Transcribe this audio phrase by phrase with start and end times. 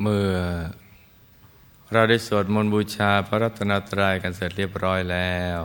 [0.00, 0.34] เมื่อ
[1.92, 5.60] เราได้สวดมนต์บูชาพระรัตนตรัยกันเสร็จเรียบร้อยแล้ว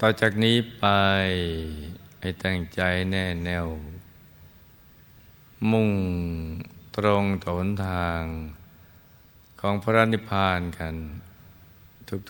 [0.00, 0.86] ต่อจากนี้ไป
[2.20, 3.66] ให้ตั้งใจแน่แน่ว
[5.70, 5.90] มุ่ง
[6.96, 8.22] ตรงถนทาง
[9.60, 10.94] ของพระนิพพานกัน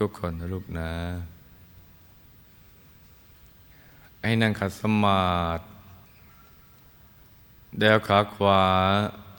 [0.01, 0.93] ทุกๆคนนะลูกนะ
[4.25, 5.27] ให้นั่งขัดสมา
[5.59, 5.65] ธิ
[7.79, 8.63] เดวขาขวา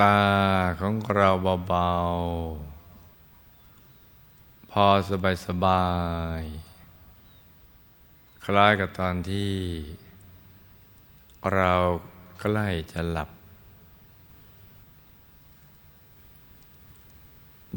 [0.00, 0.18] ตา
[0.80, 1.30] ของเรา
[1.68, 5.86] เบาๆ พอสบายสบา
[6.40, 6.42] ย
[8.44, 9.54] คล้ายกับตอนที่
[11.54, 11.72] เรา
[12.40, 13.30] ใกล้จะหลับ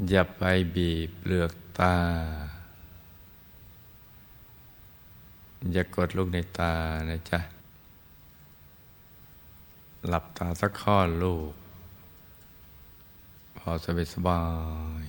[0.10, 0.44] อย่าไป
[0.76, 1.96] บีบเปลือกตา
[5.72, 6.74] อย่ากดลูกในตา
[7.10, 7.40] นะจ๊ะ
[10.08, 11.54] หลับตาสักข้อลูก
[13.64, 14.44] พอสบายสบา
[15.04, 15.06] ย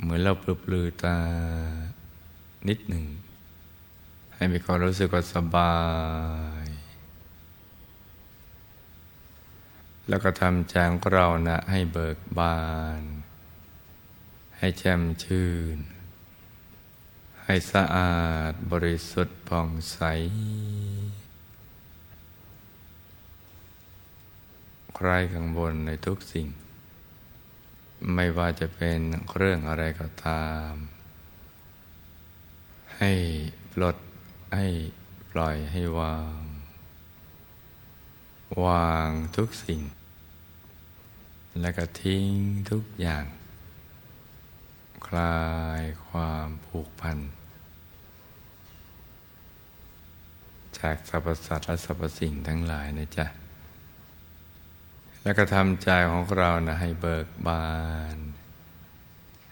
[0.00, 1.18] เหมือนเราปลือปลือตา
[2.68, 3.04] นิดหนึ่ง
[4.34, 5.76] ให้มีความรู้สึกว่าสบา
[6.62, 6.66] ย
[10.08, 12.62] แล้วก็ทำใจของเรานะให้เบิกบา
[13.00, 13.02] น
[14.58, 15.78] ให้แจ่มชื่น
[17.44, 18.18] ให้สะอา
[18.50, 19.98] ดบริสุทธิ์ผ่องใส
[24.96, 26.48] ใครข้างบนในทุกสิ่ง
[28.14, 28.98] ไม่ว่าจะเป็น
[29.36, 30.72] เรื่องอะไรก็ตาม
[32.98, 33.12] ให้
[33.72, 33.96] ปลด
[34.56, 34.66] ให้
[35.30, 36.40] ปล่อยให้วาง
[38.64, 39.80] วางทุกสิ่ง
[41.60, 42.30] และก็ทิ้ง
[42.70, 43.24] ทุกอย่าง
[45.06, 45.44] คลา
[45.80, 47.18] ยความผูกพัน
[50.78, 53.26] จากสรรพสัตว์และสรรพสิ่งทั้งหลายนะจ๊ะ
[55.24, 57.72] แล้วก็ทำใจของเรานะให้เบิกบา
[58.14, 58.16] น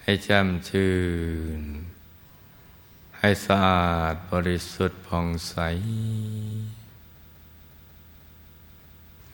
[0.03, 0.95] ให้แจ่มชื่
[1.61, 1.63] น
[3.19, 5.57] ให้สะอาดบริสุทธิ์ผ่องใส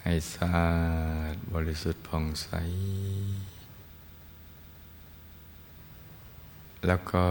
[0.03, 0.77] ให้สะอา
[1.33, 2.49] ดบริสุทธิ์ผ่องใส
[6.87, 7.27] แล้วก็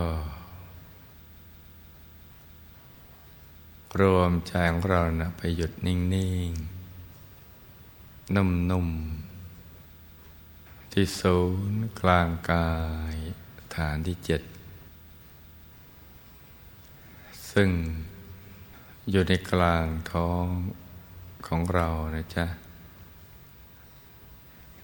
[3.99, 5.97] รวมใจของเรานะไปหยุดนิ่
[6.47, 6.76] ง ๆ
[8.35, 11.37] นุ่มๆ ที่ศู
[11.69, 12.71] นย์กลางกา
[13.13, 13.15] ย
[13.75, 14.41] ฐานที่เจ็ด
[17.51, 17.69] ซึ่ง
[19.11, 20.45] อยู่ในกลางท้อง
[21.47, 22.45] ของเรานะจ๊ะ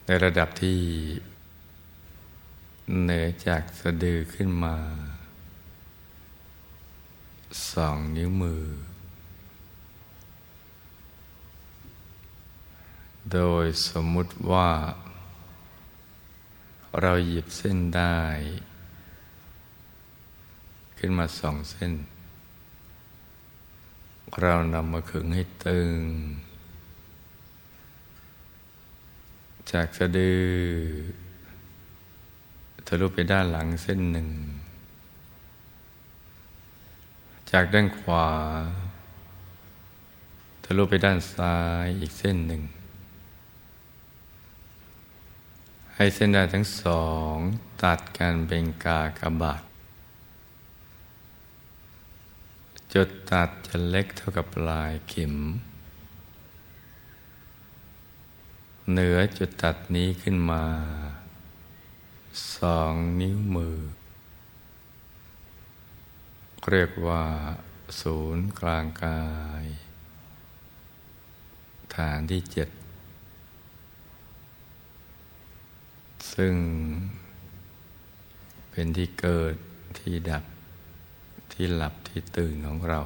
[0.05, 0.79] ในระดับที่
[3.01, 4.77] เหนือจากสะดือขึ้นมา
[7.71, 8.63] สองนิ้วมือ
[13.31, 14.69] โดยสมมุติว่า
[17.01, 18.19] เราหยิบเส้นได้
[20.97, 21.93] ขึ้นมาสองเส้น
[24.41, 25.95] เรานำมาขึงให้ตึง
[29.71, 30.47] จากสะดือ
[32.87, 34.29] ทะลุไปด้านหลังเส้นหนึ่ง
[37.51, 38.27] จากด้านขวา
[40.63, 42.61] ทะลุไปด้านซ้ายอีกเส้นหนึ่ง
[45.95, 47.35] ให้เส้นได้ทั้งสอง
[47.83, 49.63] ตัดกันเป็นกากบาท
[52.93, 55.35] จุดตัดจะเล็กเท่ากับปลายเข็ม
[58.91, 60.65] เหนือจุดตัดนี้ขึ้นมา
[62.55, 63.77] สองนิ้วมือ
[66.69, 67.23] เรียกว่า
[68.01, 69.23] ศูนย์กลางกา
[69.63, 69.65] ย
[71.95, 72.69] ฐานที่เจ็ด
[76.35, 76.53] ซึ่ง
[78.71, 79.55] เป็นที่เกิด
[79.99, 80.43] ที่ดับ
[81.53, 82.99] ที่หลับที่ตื่นของเรา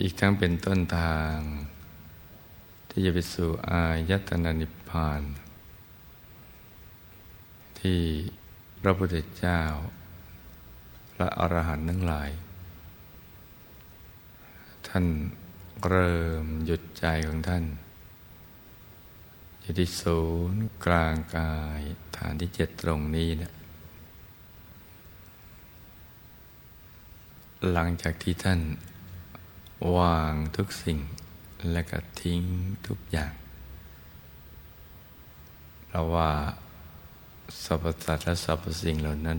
[0.00, 1.36] อีกทั้งเป็นต้นทาง
[2.90, 5.22] ที่จะไปสู่อายตนะนิพพาน
[7.80, 8.00] ที่
[8.82, 9.60] พระพุทธเจ้า
[11.16, 12.30] และอรหันต์ทั้งหลาย
[14.88, 15.04] ท่าน
[15.86, 17.64] เริ่มหยุดใจของท่าน
[19.66, 20.20] อยู่ที่ศู
[20.52, 21.80] นย์กลางกาย
[22.16, 23.52] ฐานที่เจ็ดตรงนี้นะ
[27.72, 28.60] หลังจากที่ท่าน
[29.96, 30.98] วางทุกสิ่ง
[31.72, 32.42] และก็ทิ้ง
[32.86, 33.32] ทุกอย่าง
[35.86, 36.30] เพราะว่า
[37.64, 39.38] สรรพสัตว์และสรรพสิ่งเหล่านั้น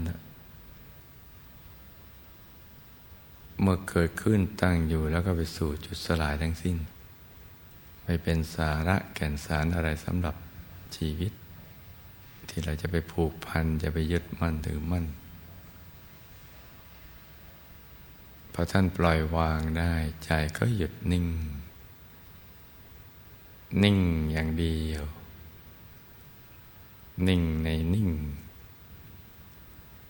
[3.62, 6.77] เมื่อเกิดขึ้นตั้งอยู่แล้วก็ไปสู่จุดสลายทั้งสิ้น
[8.05, 10.35] ไม่เป็นสาระแก่นสารอะไรสำหรับ
[10.95, 11.31] ชีวิต
[12.49, 15.05] ที่เราจะไปผูกพันจะไปยึดมั่นถือมั่น
[18.53, 19.93] พอท่านปล่อยวางได้
[20.25, 21.27] ใจก็หยุดนิ่ง
[23.83, 23.99] นิ่ง
[24.31, 25.03] อย่างเดียว
[27.27, 28.09] นิ่งในนิ่ง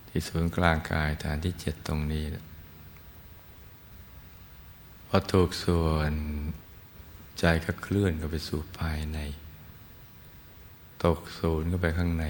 [0.07, 2.25] ที่ศูนย์กลางกายฐานที่เจ็ดตรงนี้
[5.07, 6.13] พอถูกส่วน
[7.40, 9.20] ใจก็เคลื่อนเข้าไปสู่ภายใน
[11.04, 12.26] ตกศูนย์เข้าไปข้างใน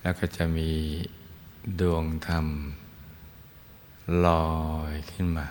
[0.00, 0.70] แล้วก็จะมี
[1.80, 2.46] ดวงธรรม
[4.26, 4.50] ลอ
[4.92, 5.46] ยขึ้นมา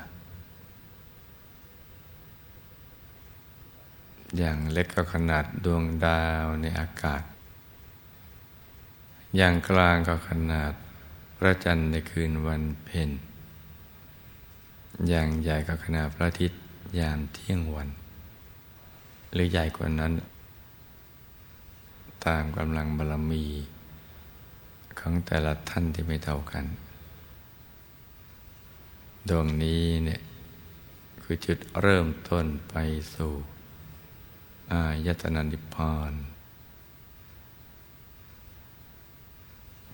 [4.37, 7.23] อย่างเล็กก็ขนาดดวงดาวในอากาศ
[9.37, 10.73] อย่างกลางก็ขนาด
[11.37, 13.09] พระจันทร์ในคืนวันเพ็ญ
[15.09, 16.59] อย่างใหญ่ก็ขนาดพระอาทิตย์
[16.97, 17.89] ยามเที่ยงวัน
[19.33, 20.13] หรือใหญ่กว่านั้น
[22.25, 23.45] ตามกำลังบารมี
[24.99, 26.65] ของแต่ละท่านที่ไม่เท่ากัน
[29.29, 30.21] ดวงนี้เนี่ย
[31.21, 32.75] คือจุดเริ่มต้นไป
[33.15, 33.31] สู่
[34.71, 36.13] อายตนะนิพพาน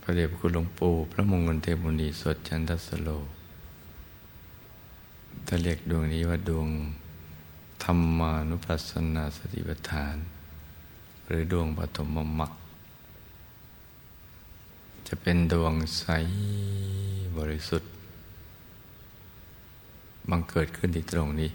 [0.01, 3.09] พระเดชพระคุณหลวงปู่พระมงคลเทพมุนีสดจันทสโล
[5.45, 6.67] ถ้าเรียกดวงนี้ว่าดวง
[7.83, 10.15] ธรรมานุปัสสนาสติปัฏฐาน
[11.27, 12.07] หรือดวงปฐม
[12.39, 12.51] มรรค
[15.07, 16.05] จะเป็นดวงใส
[17.37, 17.91] บริสุทธิ์
[20.29, 21.49] บังเกิดขึ้นที่ตรงนี้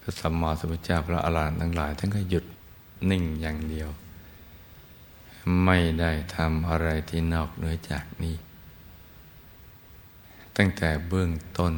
[0.00, 2.44] พระสัมมาสัมพุทธเจ้าพระอรหันต์ทั้งหลายท่านก็หยุด
[3.10, 3.88] นิ่งอย่างเดียว
[5.64, 8.34] ไม่ได้ทำอะไรที่นอกเหนือจากนี้
[10.56, 11.74] ตั้งแต่เบื้องต้น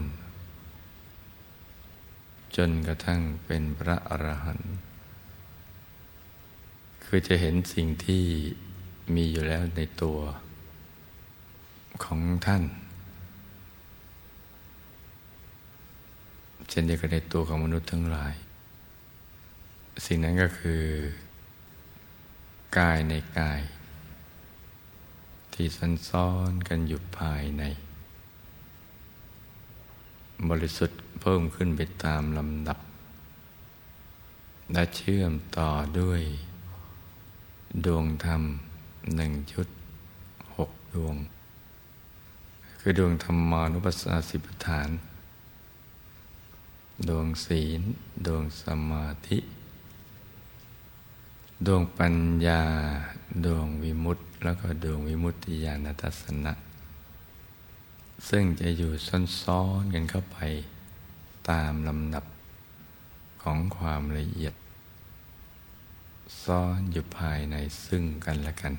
[2.57, 4.75] จนกระทั่งเป็นพระอรหันต์
[7.05, 8.25] คือจะเห็นสิ่งที่
[9.15, 10.19] มีอยู่แล้วในตัว
[12.05, 12.63] ของท่าน
[16.69, 18.35] เช่นเดียวกันในตัวของมนุษย์ทั้งหลาย
[20.07, 20.83] สิ่งนั้นก็คือ
[22.79, 23.61] กายในกาย
[25.53, 27.65] ที่ซันซ้อนกันอยู่ภายใน
[30.51, 32.79] บริสุทธิ์เพิ่มขึ้นไปตามลำดับ
[34.73, 36.23] และเชื่อมต่อด้วย
[37.85, 38.43] ดวงธรรม
[39.17, 39.69] หนึ่งชุด
[40.57, 41.17] หกดวง
[42.79, 44.91] คือดวงธรรมานุปัสสนาสิบฐาน
[47.09, 47.83] ดวงศีล
[48.27, 49.39] ดวงสมาธิ
[51.67, 52.17] ดวงปัญ
[52.47, 52.63] ญา
[53.47, 56.53] ดวงวิมุตติ แล้วก็ดวงวิมุตติญาณทัศนะ
[58.29, 58.93] ซึ่งจะอยู่
[59.43, 60.39] ซ้อนๆกันเข้าไป
[61.51, 62.25] ตามลำดับ
[63.43, 64.55] ของความละเอียด
[66.45, 68.75] ซ้อนอยู่ภายในซึ่งกันและกัน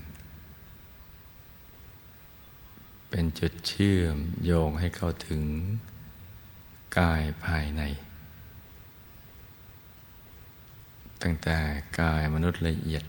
[3.10, 5.44] เป็นจุดเชื่อมโยงให้เข้าถึง
[6.98, 7.82] กายภายใน
[11.22, 11.58] ตั้งแต่
[12.00, 13.04] กายมนุษย์ละเอียด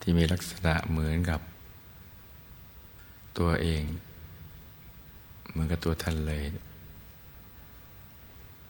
[0.00, 1.40] ที่มีลักษณะเหมือนกับ
[3.38, 3.82] ตัวเอง
[5.56, 6.42] เหมือนกับตัวท่านเลย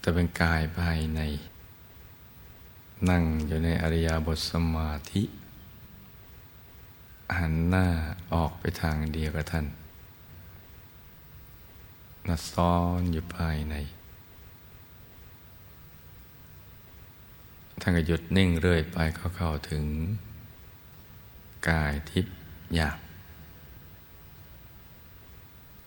[0.01, 1.21] แต่เป็นกายภายใน
[3.09, 5.23] นั่งอยู่ในอริยบทสมาธิ
[7.39, 7.87] หันหน้า
[8.33, 9.67] ออกไปทางเดียวกับท่าน
[12.29, 13.75] นัซ้อนอยู่ภายใน
[17.81, 19.85] ท่านก็หยุดนิ่งเรื่อยไปเขาเข้าถึง
[21.69, 22.35] กายทิพย์
[22.75, 22.99] หยาบ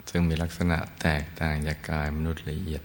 [0.09, 2.83] ซึ่งมีลักษณะแตกต่างจากกายมนุษย์ละเอียด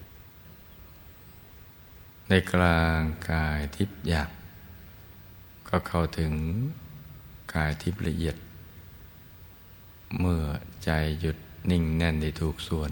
[2.28, 2.98] ในกลาง
[3.30, 4.30] กายทิพย์หยาบ
[5.68, 6.32] ก็เข้าถึง
[7.54, 8.36] กายทิพย์ละเอียด
[10.20, 10.42] เมื่อ
[10.84, 10.90] ใจ
[11.20, 11.36] หยุด
[11.70, 12.90] นิ่งแน่นได้ถูกส่วน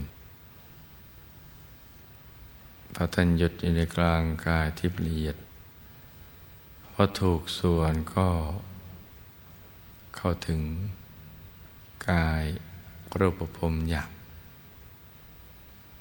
[2.94, 5.36] พอท่านหยุดอยู่ในกลางกายทิพย์ละเอียด
[6.92, 8.28] พอถูกส่วนก็
[10.16, 10.60] เข้าถึง
[12.10, 12.44] กาย
[13.18, 14.10] รูปภพหยาบ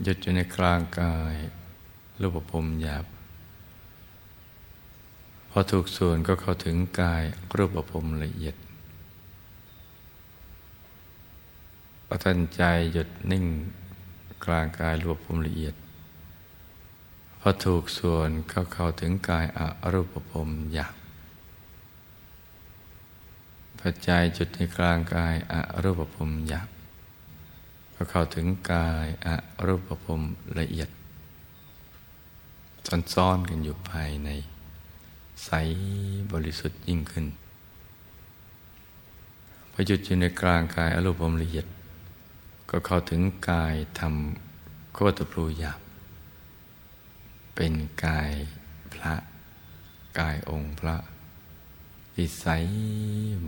[0.03, 1.36] หยุดอยู่ในกลางกาย
[2.22, 3.05] รูปภพหยาบ
[5.50, 7.24] พอถูกส่วนก็เข้าถึงกาย
[7.58, 8.55] รูปภพละเอียด
[12.05, 12.62] พอทันใจ
[12.93, 13.46] หยุดนิ่ง
[14.46, 15.75] กลางกายรูปภพละเอียด
[17.39, 19.60] พอถูกส่วนก็เข้าถึงกายอ
[19.93, 20.15] รูปภ
[20.48, 20.93] พหยาบ
[23.79, 25.53] พอใจจุดในกลางกายอ
[25.84, 26.80] รูปภพหยาบ
[28.03, 29.27] ก็เข้าถึงกายอ
[29.67, 30.22] รูปภพ
[30.60, 30.89] ละเอียด
[33.13, 34.29] ซ้อนๆกันอยู่ภายใน
[35.46, 35.51] ใส
[36.31, 37.25] บริสุทธิ์ยิ่งขึ้น
[39.72, 41.67] พอหยุดอยู่ในกลางกายอรูปภพละเอียด
[42.70, 44.15] ก็เข้าถึงกายธรรม
[44.93, 45.79] โคตรพลูหยาบ
[47.55, 47.74] เป็น
[48.05, 48.31] กาย
[48.93, 49.13] พระ
[50.20, 50.96] กายองค์พระ
[52.15, 52.63] วิสัย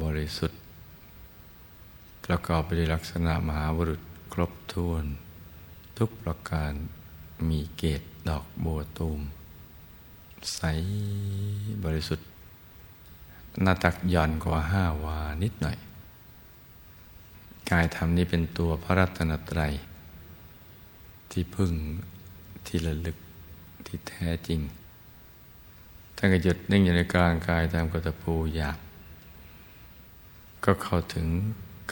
[0.01, 0.59] บริสุทธิ์
[2.25, 4.01] ประกอบไปด้วยลักษณะมหาบุรุษ
[4.73, 5.05] ถ้วน
[5.97, 6.71] ทุกประการ
[7.49, 9.21] มีเกตดอกบัวตูม
[10.55, 10.61] ใส
[11.83, 12.27] บริสุทธิ์
[13.61, 15.77] หน้าตักหย่อนกว่าห้าวานิดหน่อย
[17.71, 19.73] กายธรรมนี้เป็นตัวพระรัตนตรัย
[21.31, 21.73] ที่พึ่ง
[22.65, 23.17] ที่ระลึก
[23.85, 24.59] ที่แท้จริง
[26.15, 28.77] ท่านก็หยุดนิ่งอยู่ในกลางกายตามกตภูอยาก
[30.65, 31.27] ก็เข้าถึง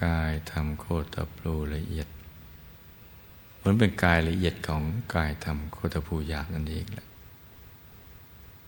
[0.04, 2.08] กายทำโคตรปลูละเอียด
[3.62, 4.84] เหมือนเป็นกายละเอียดของ
[5.16, 7.08] กายทำโคตภูยากนั่นเองแหละ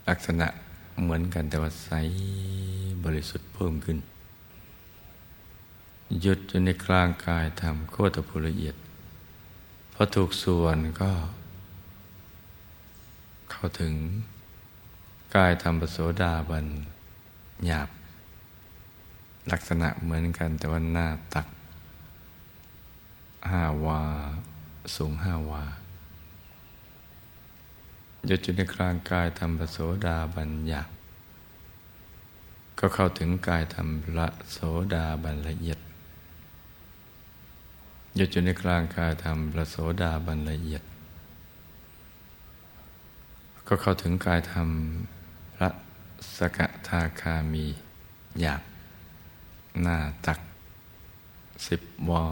[0.10, 0.48] ลักษณะ
[1.02, 1.90] เหมือนกันแต่ว่าใส
[3.04, 3.98] บริสุทธิ์เพิ่มขึ้น
[6.22, 8.76] หยุดอยู่ในกลางกายทำโคตภูละเอียด
[9.94, 11.12] พอถูกส่วนก็
[13.52, 13.94] เข้าถึง
[15.36, 16.66] กายธรรมปโสดาบัน
[17.66, 17.90] หยาบ
[19.52, 21.48] ลักษณะเหมือนกันแต่ว่าหน้าตัก
[23.50, 24.02] ห้าวา
[24.96, 25.64] สูงห้าวา
[28.28, 30.90] หยุดอยู่ในกลางกายธรรมปโสดาบันหยาบ
[32.80, 33.88] ก็เข้าถึงกายธรรม
[34.18, 34.58] ละโส
[34.94, 35.80] ดาบันละเอียด
[38.16, 40.84] หยุดอยู่ในกลางกายธรรมระโสดาบันละเอียด
[43.68, 44.70] ก็เข้าถึงกายธรรม
[45.62, 45.70] ระ
[46.38, 47.66] สกทาคามี
[48.40, 48.62] หยาบ
[49.82, 50.40] หน้าตัก
[51.68, 52.26] สิบวา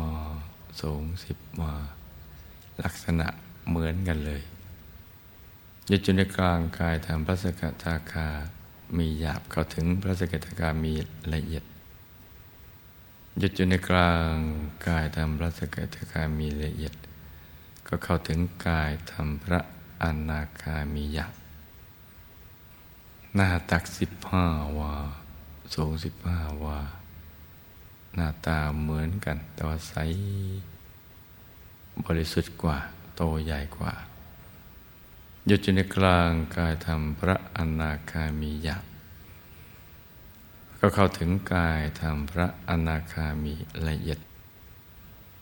[0.82, 1.74] สูงสิบวา
[2.84, 3.28] ลักษณะ
[3.68, 4.42] เหมือนกันเลย
[5.90, 8.28] ยึดจุในกลางกายทำพระสกทาคา
[8.98, 10.94] มีหยาบเข้าถึงพระสกทาคามี
[11.34, 11.64] ละเอียด
[13.42, 14.36] ยึดจุในกลาง
[14.88, 16.94] กายทำพระสกทาคามีละเอียด
[17.88, 19.60] ก็เข้าถึงกายทำพระ
[20.04, 21.34] อนาคามีหยาบ
[23.36, 24.46] หน้าตักสิบห้า
[24.80, 24.94] วา
[25.76, 26.80] สูงสิบห้าวา
[28.16, 29.94] หน้าตาเหมือนกันแต่ว่าใส
[32.06, 32.78] บริสุทธิ์กว่า
[33.16, 33.94] โตใหญ่กว่า
[35.48, 38.84] หยุดอยู่ในกลางกายธรรมพระอนาคามียัก
[40.80, 43.54] ก็เข้าถึงกายธรรมพระอนาคามี
[43.88, 44.20] ละเอียด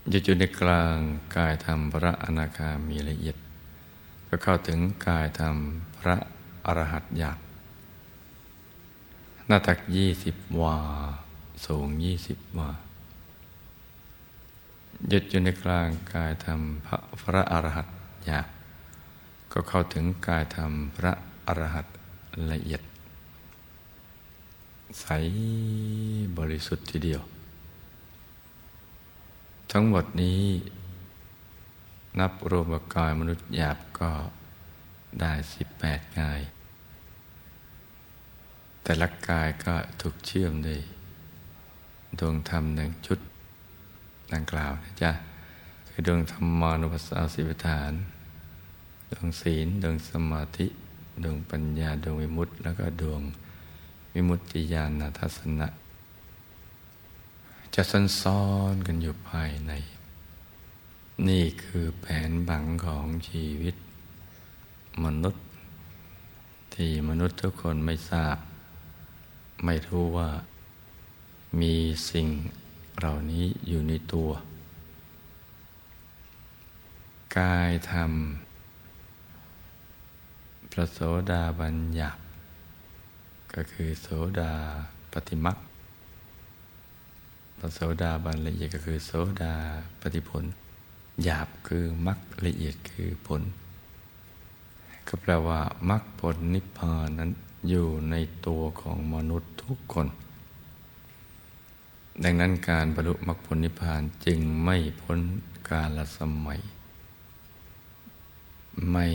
[0.10, 0.98] หยุดอยู่ในกลาง
[1.36, 3.38] กายธรรมพระอนาคามีละเอียด
[4.28, 5.56] ก็เข้าถึงกายธรรม
[6.00, 6.16] พระ
[6.66, 7.38] อรหัตยัก
[9.48, 10.78] หน้าตักยี่สิบวา
[11.66, 12.70] สูงยี่สิบวา
[15.08, 17.88] หยุดอยู่ในกลางกายธรรมพระพระอรหัต
[18.30, 18.48] ยาก
[19.52, 21.14] ก็เข้าถึงกายธรรมพระ
[21.48, 21.86] อรหัต
[22.52, 22.82] ละเอียด
[25.02, 25.06] ใส
[26.38, 27.22] บริสุทธิ์ทีเดียว
[29.72, 30.44] ทั้งหมดนี้
[32.20, 34.12] นับรวมกับกายมนุษย์หยาบก็
[35.20, 36.40] ได้สิบแปดกาย
[38.84, 40.82] แต่ละกายก็ถูกเชื่อมด้วย
[42.20, 43.20] ดวงธรรมหนึ่งชุด
[44.34, 45.12] ดังกล่าวนะจ๊ะ
[45.90, 47.94] คือดวงธรรมานุปัสสาสิบฐาน
[49.12, 50.68] ดวงศีล ดวงสมาธิ
[51.24, 53.22] ดวงปัญญา ดวงวิมุตติ แล้วก็ดวง
[54.14, 55.68] วิมุตติญาณทัศนะ
[57.74, 58.42] จะซันซ้อ
[58.74, 59.72] นกันอยู่ภายใน
[61.28, 63.76] นี่คือแผนบังของชีวิต
[65.04, 65.44] มนุษย์
[66.74, 68.38] ที่มนุษย์ทุกคนไม่ทราบ
[69.66, 70.30] ไม่รู้ว่า
[71.62, 71.74] มี
[72.12, 72.28] สิ่ง
[73.00, 74.30] เหล่านี้อยู่ในตัว
[77.38, 78.12] กายธรรม
[80.72, 81.00] พระโส
[81.32, 82.22] ดาบัญญัติ
[83.54, 84.08] ก็คือโส
[84.40, 84.54] ดา
[85.14, 85.58] ปฏิมัก
[87.60, 89.54] พระโสดาบันละเอียดก็คือโสดา
[90.02, 90.44] ปฏิผล
[91.24, 93.42] หยาบคือมักละเอียดคือผล
[95.08, 97.32] ก็แปลว่ามรรคผลนิพพานนั้น
[97.70, 98.16] อยู่ใน
[98.48, 100.08] ตัวของมนุษย์ทุกคน
[102.24, 105.20] ดังนั้นการบรรลุมรรคผลนิพพานจึงไม่พ้น
[105.70, 106.60] กาลสมัย
[108.92, 109.08] ไม่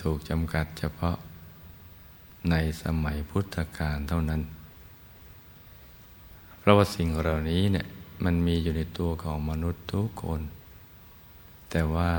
[0.00, 1.16] ถูกจำกัดเฉพาะ
[2.50, 4.42] ในสมัยพุทธกาลเท่านั้น
[6.58, 7.86] เพราะว่าสิ่งเหล่านี้เนี่ย
[8.24, 10.40] มันมีอยู่ในตัวของมนุษย์ทุกคน
[11.70, 12.10] แต่ว่า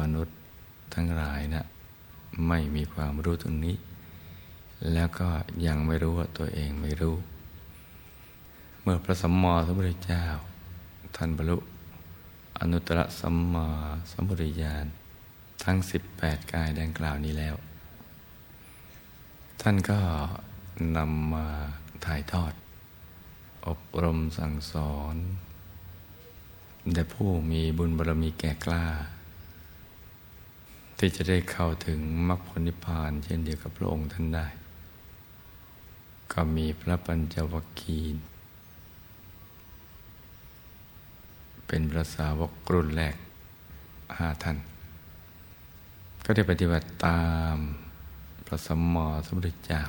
[0.00, 0.36] มนุษย์
[0.94, 1.64] ทั้งหลายนะ
[2.48, 3.76] ไม่มีความรู้ตรงนี้
[4.92, 5.28] แล้วก็
[5.66, 7.16] ยังไม่รู้ว่าตัวเองไม่รู้
[8.90, 10.24] มื่อพระสัมมาสัมพุทธเจ้า
[11.16, 11.56] ท่านบรรลุ
[12.58, 13.68] อนุตตรสัมมา
[14.10, 14.86] สัมพุทธญาณ
[15.64, 15.76] ทั้ง
[16.14, 17.54] 18 กายดังกล่าวนี้แล้ว
[19.60, 20.00] ท่านก็
[20.96, 21.46] นำมา
[22.04, 22.52] ถ่ายทอด
[23.66, 25.16] อบรมสั่งสอน
[26.94, 28.86] แต่ผู้มีบุญบารมีแก่กล้า
[30.98, 34.46] ที่จะได้เข้าถึงมรรคผลนิพพาน เช่นเดียวกับพระองค์ท่านได้
[36.32, 38.37] ก็มีพระปัญจวัคคีย์
[41.68, 43.16] เป็นพระสาวกรุ่นแรก
[44.18, 44.58] ห้าท่าน
[46.24, 47.56] ก็ได้ปฏิบัติตาม
[48.46, 49.82] พระสมมอสมุทรเจ้า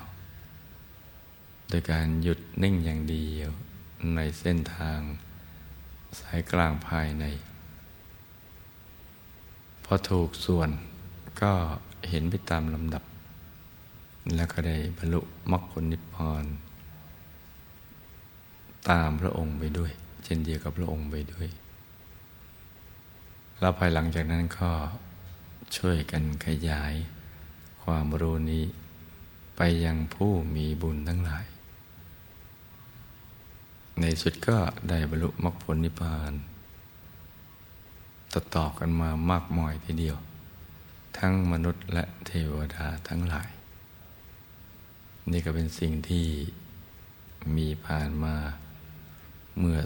[1.70, 3.50] โดยการหยุดนิ่งอย่างเดียว
[4.16, 5.00] ในเส้นทาง
[6.20, 7.26] สายกลางภายใน
[9.84, 10.70] พอถูกส่วน
[11.42, 11.54] ก็
[12.10, 13.04] เห็นไปตามลำดับ
[14.36, 15.20] แล้วก็ได้บรรลุ
[15.52, 16.46] มรรคผลนิพพาน
[18.90, 19.92] ตามพระองค์ไปด้วย
[20.24, 21.48] เช่นเดียวกับพระองค์ไปด้วย
[23.60, 24.70] แล้วภายหลังจากนั้นก็
[25.78, 26.94] ช่วยกันขยาย
[27.84, 28.66] ความรู้นี้
[29.58, 31.46] ไปยังผู้มีบุญทั้งหลาย
[34.00, 34.58] ในสุดก็
[34.90, 36.34] ได้บรรลุมรรคผลนิพพาน
[38.34, 40.18] ต่อต่อกันมามากมายทีเดียว
[41.18, 43.50] ทั้งมนุษย์และเทวดาทั้งหลาย
[45.32, 46.28] นี่ก็เป็นสิ่งที่
[47.56, 48.36] มีผ่านมา
[49.60, 49.78] เมื่อ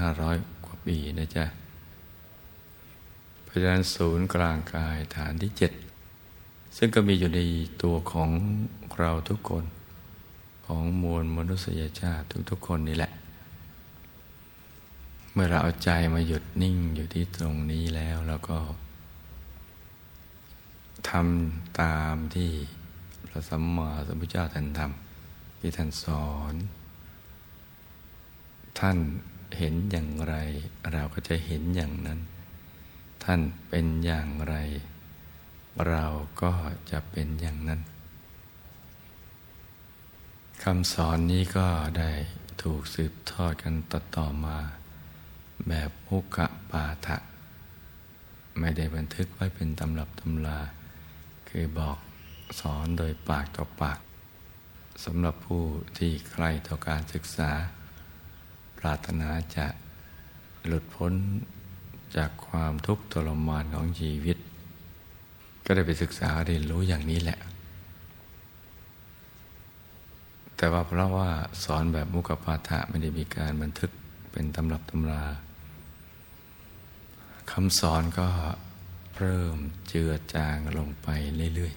[0.00, 1.44] 2,500 กว่าปีนะจ๊ะ
[3.56, 5.72] ราะฉะนั้นศูนย์กลางกายฐานที่เจ็ด
[6.76, 7.40] ซึ่งก็มีอยู่ใน
[7.82, 8.30] ตัวของ
[8.98, 9.64] เราทุกคน
[10.66, 13.12] ของมวลมนุษยชาติทุกๆคนนี่แหละ
[15.32, 18.58] เมื่อเราเอาใจมาหยุดนิ่งอยู่ที่ตรงนี้แล้วแล้วก็
[21.10, 22.50] ทำตามที่
[23.28, 26.54] พระสัมมาสัมพุทธเจ้าท่านทำที่ท่านสอน
[28.78, 28.98] ท่าน
[29.58, 30.34] เห็นอย่างไร
[30.92, 32.20] เราก็จะเห็นอย่างนั้น
[33.30, 34.54] ท่านเป็นอย่างไร
[35.88, 36.04] เรา
[36.42, 36.52] ก็
[36.90, 37.80] จะเป็นอย่างนั้น
[40.62, 42.12] คำสอนนี้ก็ได้
[42.62, 44.58] ถูกสืบทอดกันต่อตอมา
[45.68, 47.16] แบบมุกะปาทะ
[48.58, 50.58] ไม่ได้บันทึกไว้เป็นตำรับตำลา
[51.48, 51.98] คือบอก
[52.60, 53.98] สอนโดยปากต่อปาก
[55.04, 55.62] สำหรับผู้
[55.98, 57.50] ที่ใครต่อการศึกษา
[58.78, 59.66] ปรารถนาจะ
[60.66, 61.14] หลุดพ้น
[62.16, 64.36] จากความทุกข์ทรมานของชีวิต
[65.64, 67.38] ก็ได้ไปศึกษาเรียนรู้อย่างนี้แหละ
[70.56, 71.30] แต่ว่าเพราะว่า
[71.64, 73.90] สอนแบบมุกปาฐะไม่ได้มีการบันทึก
[74.32, 75.24] เป็นตำรับตำรา
[77.50, 78.28] คำสอนก็
[79.18, 79.56] เริ่ม
[79.88, 81.08] เจือจางลงไป
[81.54, 81.74] เรื่อย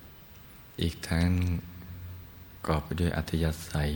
[0.00, 1.28] ๆ อีกทั้ง
[2.66, 3.94] กอบไปด้วยอัธยาศัย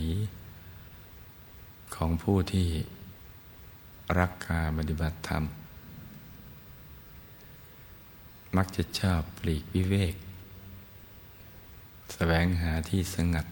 [1.95, 2.69] ของผู้ที่
[4.19, 5.45] รักการปฏิบัติธรรม
[8.57, 10.15] มักจะชอบปลีกวิเวก
[12.13, 13.47] แสวงหาที่สงัด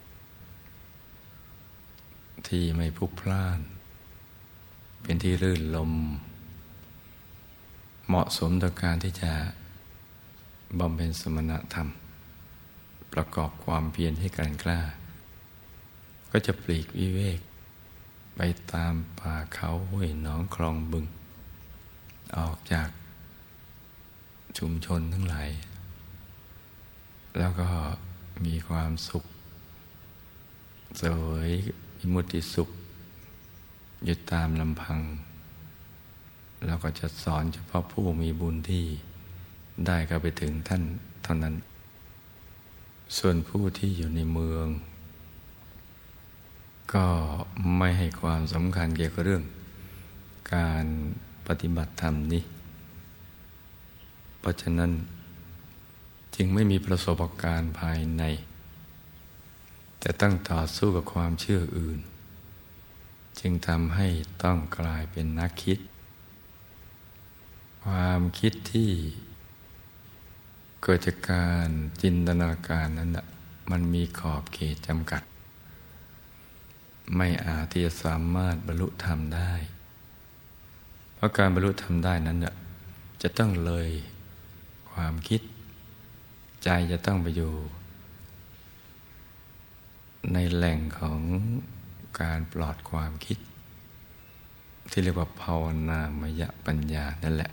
[2.48, 3.60] ที่ไม่พุกพล่าน
[5.02, 5.92] เป็นที่รื่นลม
[8.08, 9.32] เหมาะสมต่อการที่จะ
[10.78, 11.88] บำเพ็ญสมณธรรม
[13.12, 14.80] ประกอบความเพียรให้การกล้า
[16.30, 17.40] ก็จะปลีกวิเวก
[18.36, 18.40] ไป
[18.72, 21.06] ตามป่าเขาห้วยหนองคลองบึง
[22.36, 22.88] ออกจาก
[24.58, 25.50] ชุมชนทั้งหลาย
[27.38, 27.68] แล้วก็
[28.44, 29.24] มีความสุข
[31.00, 31.50] สวย
[31.96, 32.68] มีมุติสุข
[34.04, 35.00] อยู่ตามลำพัง
[36.66, 38.84] แล้วก็จะสอนเฉพาะผู้มีบุญที่
[39.86, 40.82] ได้ก็ไปถึงท่าน
[41.22, 41.54] เท่านั้น
[43.18, 44.66] ส่วนผู้ที่อยู่ในเมือง
[46.92, 47.06] ก็
[47.78, 49.44] ไม่ให้ความสำคัญเกี่ยวกับเรื่อง
[50.54, 50.84] การ
[51.46, 52.42] ปฏิบัติธรรมนี้
[54.40, 54.92] เพราะฉะนั้น
[56.36, 58.22] จึงไม่มีประสบการณ์ภายใน
[60.00, 62.00] แต่ต้องต่อสู้กับความเชื่ออื่น
[63.40, 64.08] จึงทำให้
[64.42, 65.78] ต้องกลายเป็นนักคิด
[67.84, 68.90] ความคิดที่
[70.82, 71.68] เกิดจากการ
[72.02, 73.10] จินตนาการนั้น
[73.70, 75.22] มันมีขอบเขตจำกัด
[77.16, 79.52] ไม่อาจที่จะสามารถบรรลุธรรมได้
[81.14, 82.54] เพราะการบรรลุธรรมได้นั้นเนี่ย
[83.22, 83.88] จะต้องเลย
[84.92, 85.40] ความคิด
[86.64, 87.54] ใจจะต้องไปอยู่
[90.32, 91.20] ในแหล่งของ
[92.20, 93.38] การปลอดความคิด
[94.90, 97.50] ที่เรียกว่าภาวนามยปัญญานั่นแหละ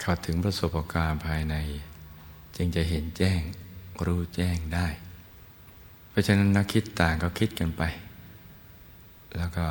[0.00, 1.56] เข้าถึงประสบการณ์ภายใน
[2.56, 3.40] จึงจะเห็นแจ้ง
[4.06, 4.86] รู้แจ้งได้
[6.18, 7.82] ราะฉะนั้นนักคิดต่างก็คิดกันไป
[9.36, 9.66] แล้วก็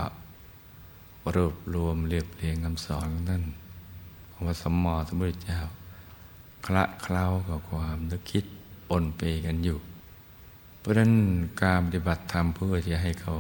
[1.36, 3.44] รวบรวมเรียบเรียงคำสอนนั่น
[4.32, 5.60] ของพระสัมมาสัมพุทธเจ้า
[6.66, 8.46] คละเคล้ากับความนึกคิด
[8.88, 9.78] ปนเปกันอยู่
[10.80, 11.14] เพราะฉะนั้น
[11.64, 13.36] การปฏิบัติธรรมเพื่อที่ให้เขา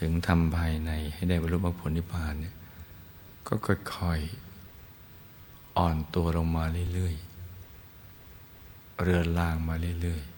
[0.00, 2.54] ถึงทำภายในให้ได้บรรลุมรรคผลนิพพานเนี่ย
[3.46, 10.33] ก็ค่อยๆอ่อนตัวลงมาเรื่อยๆ เรือนลางมาเรื่อยๆ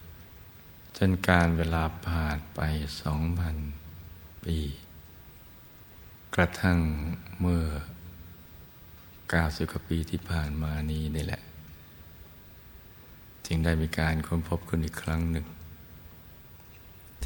[0.96, 2.60] จนการเวลาผ่านไป
[3.02, 3.56] สองพัน
[4.44, 4.58] ปี
[6.34, 6.78] กระทั่ง
[7.40, 7.64] เมื่อ
[9.30, 11.42] เก้าสิบกว่าปีที่ผ่านมานี้นี่แหละ
[13.46, 15.46] จึงได้มีการค้นพบขึ้นอีกครั้งหนึ่ง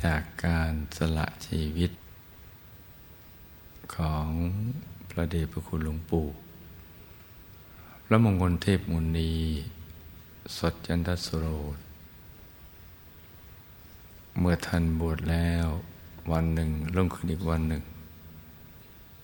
[0.03, 1.91] จากการสละชีวิต
[3.97, 4.27] ของ
[5.11, 6.27] พระเดชพระคุณหลวงปู่
[8.05, 9.33] พระมงคลเทพมุนี
[10.57, 11.90] สดจันทสโรด
[14.43, 15.67] เมื่อท่านบวชแล้ว
[16.33, 17.83] วันหนึ่งรุ่งขึ้นอีกวันหนึ่ง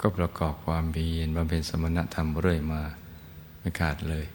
[0.01, 2.83] ก็ประกอบความเพียรบำเพ็ญสมณธรรมเรื่อยมา
[3.59, 4.27] ไม่ขาดเลย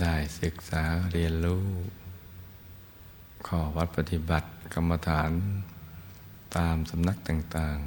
[0.00, 0.82] ได้ศึกษา
[1.12, 1.64] เรียนรู้
[3.46, 5.30] ขอวัดปฏิบัติกรรมฐาน
[6.56, 7.78] ตามสำนักต่าง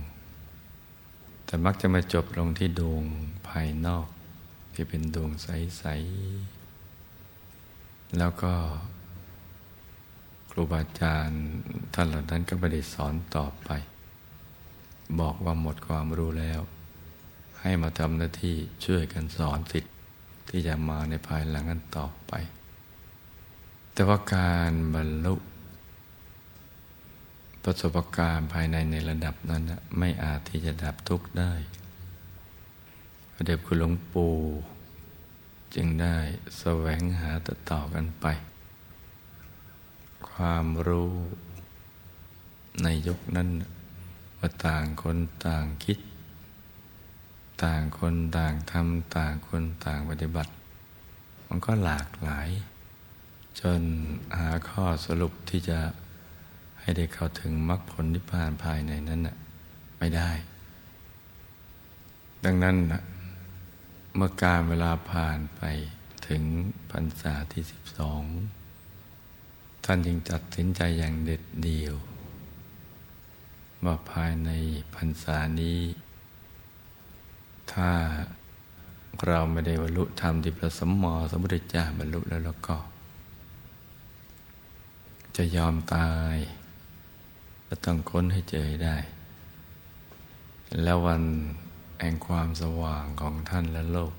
[0.69, 3.03] ๆ แต่มักจะมาจบลงที่ดวง
[3.49, 4.07] ภายนอก
[4.73, 5.83] ที่เป็นดวงใส
[6.81, 8.53] ๆ แล้วก็
[10.51, 11.41] ครูบาอาจารย์
[11.93, 13.69] ท่านเหล่านั้นก็ไม่ได้สอนต่อไป
[15.19, 16.61] บอกว่าหมดความรู้แล้ว
[17.61, 19.93] ให้มาทำหน้าที่ช่วยกันสอนสิทธิ์
[20.49, 22.33] ที่จะมาในภายหลังกันต่อไป
[23.93, 25.35] แต่ว่าการบรรลุ
[27.63, 29.63] ประสบการณ์ภายในในระดับนั้น
[29.97, 31.53] ไม่อาจที่จะดับทุกข์ได้
[33.45, 34.35] เดชคุณหลวงปู่
[35.75, 36.15] จึงได้
[36.59, 38.25] แสวงหาต่อๆกันไป
[40.29, 41.11] ความรู้
[42.83, 43.49] ในยุคนั้น
[44.37, 45.99] ว่าต่างคนต่างคิด
[47.63, 50.51] ต่างคนต่างทำต่างคนต่างปฏิบัติ
[51.47, 52.49] มันก็หลากหลาย
[53.59, 53.81] จน
[54.37, 55.79] หาข้อสรุปที่จะ
[56.79, 59.35] ให้ได้เข้าถึงมรรคผลนิพพานภายในนั้นน่ะ
[59.99, 60.31] ไม่ได้
[62.45, 62.75] ดังนั้น
[64.15, 65.61] เมื่อการเวลาผ่านไป
[66.27, 66.43] ถึง
[66.91, 68.23] พรรษาที่สิบสอง
[69.83, 71.95] ท่านจึงจัดสินใจอย่างเด็ดเดี่ยว
[73.85, 74.49] ว่าภายใน
[74.95, 75.79] พรรษานี้
[77.71, 77.91] ถ้า
[79.27, 82.77] เราไม่ได้บรรลุธรรมที่พระสมมาสัมพุทธเจ้าบรรลุแล้วแล้วก็
[85.35, 86.37] จะยอมตาย
[87.67, 88.97] จะต้องค้นให้เจอได้
[90.83, 91.23] แล้ววัน
[92.01, 94.13] แห่งความสว่างของท่านและโลก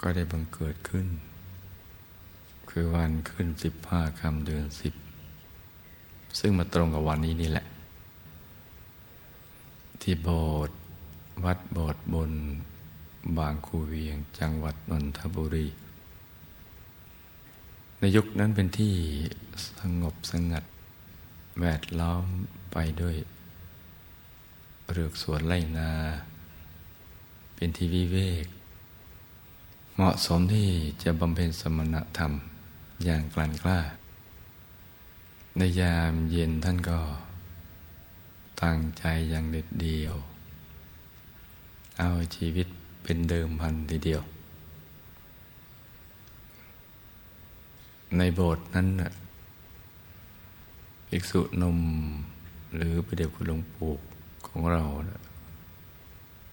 [0.00, 1.06] ก็ได้บังเกิดขึ้น
[2.76, 4.94] คือวันขึ้นสิบห้าคำเดือนสิบ
[6.38, 7.66] ซึ่งมาตรงกับวันนี้นี่แหละ
[10.00, 10.78] ที่โบสถ์
[11.44, 12.32] วัดโบสถ์บน
[13.38, 15.66] บางคูเวียง จังหวัดนนทบุรี
[17.98, 18.94] ในยุคนั้นเป็นที่
[19.80, 20.64] สงบสงัด
[21.60, 22.24] แวดล้อม
[22.72, 23.16] ไปด้วย
[24.92, 25.90] เรือกสวนไล่นา
[27.54, 28.46] เป็นที่วิเวก
[29.94, 30.68] เหมาะสมที่
[31.02, 32.34] จะบำเพ็ญสมณธรรม
[33.02, 33.80] อย่างกลั่นกล้า
[35.56, 36.98] ในยามเย็นท่านก็
[38.62, 40.14] ตั้งใจอย่างเด็ดเดียว
[41.98, 42.66] เอาชีวิต
[43.02, 44.22] เป็นเดิมพันทีเดียว
[48.16, 48.88] ในโบสถ์นั้น
[51.08, 51.78] ภิกษุนุ่ม
[52.76, 53.92] หรือพระเดชคุณหลวงปู่
[54.46, 54.82] ของเรา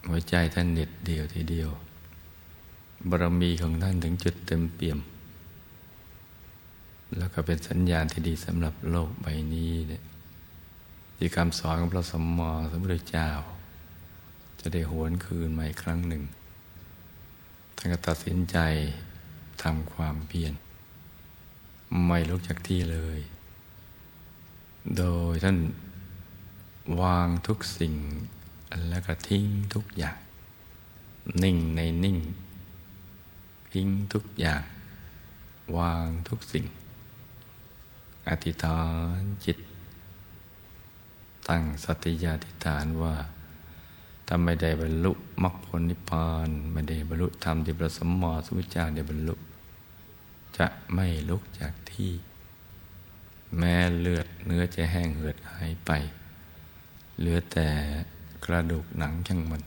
[0.08, 1.70] หัวใจท่านเด็ดเดียวทีเดียว
[3.10, 5.00] บารมีของท่านถึงจุดเต็มเปี่ยม
[7.18, 10.04] แล้วก็เป็นสัญญาณที่ดีสำหรับโลกใบนี้เนี่ย
[11.18, 13.30] ที่คำสอนของพระสมมอสมุทธเจ้า
[14.60, 16.24] จะได้หวนคืนมาอีกครั้งหนึ่ง
[17.78, 18.58] ท่านก็ตัดสินใจ
[19.64, 20.54] ทำความเพียร
[22.06, 23.20] ไม่ลุกจากที่เลย
[24.98, 25.58] โดยท่าน
[27.02, 27.94] วางทุกสิ่ง
[28.90, 30.18] แล้วก็ทิ้งทุกอย่าง
[31.44, 32.18] นิ่งในนิ่ง
[33.74, 34.64] ทิ้งทุกอย่าง
[35.78, 36.66] วางทุกสิ่ง
[38.30, 38.82] อธิษฐา
[39.20, 39.58] นจิต
[41.48, 43.16] ตั้งสติญาธิฐานว่า
[44.28, 45.12] ถ้าไม่ได้บรรลุ
[45.44, 49.36] มรรคผลนิพพานไม่ได้บรรลุธรรมที่พระสมมอสมุจาได้บรรลุ
[50.58, 52.12] จะไม่ลุกจากที่
[53.58, 55.92] แม้เลือดเนื้อจะแห้งเหือดหายไป
[57.20, 57.68] เหลือแต่
[58.46, 59.62] กระดูกหนังช่างมัน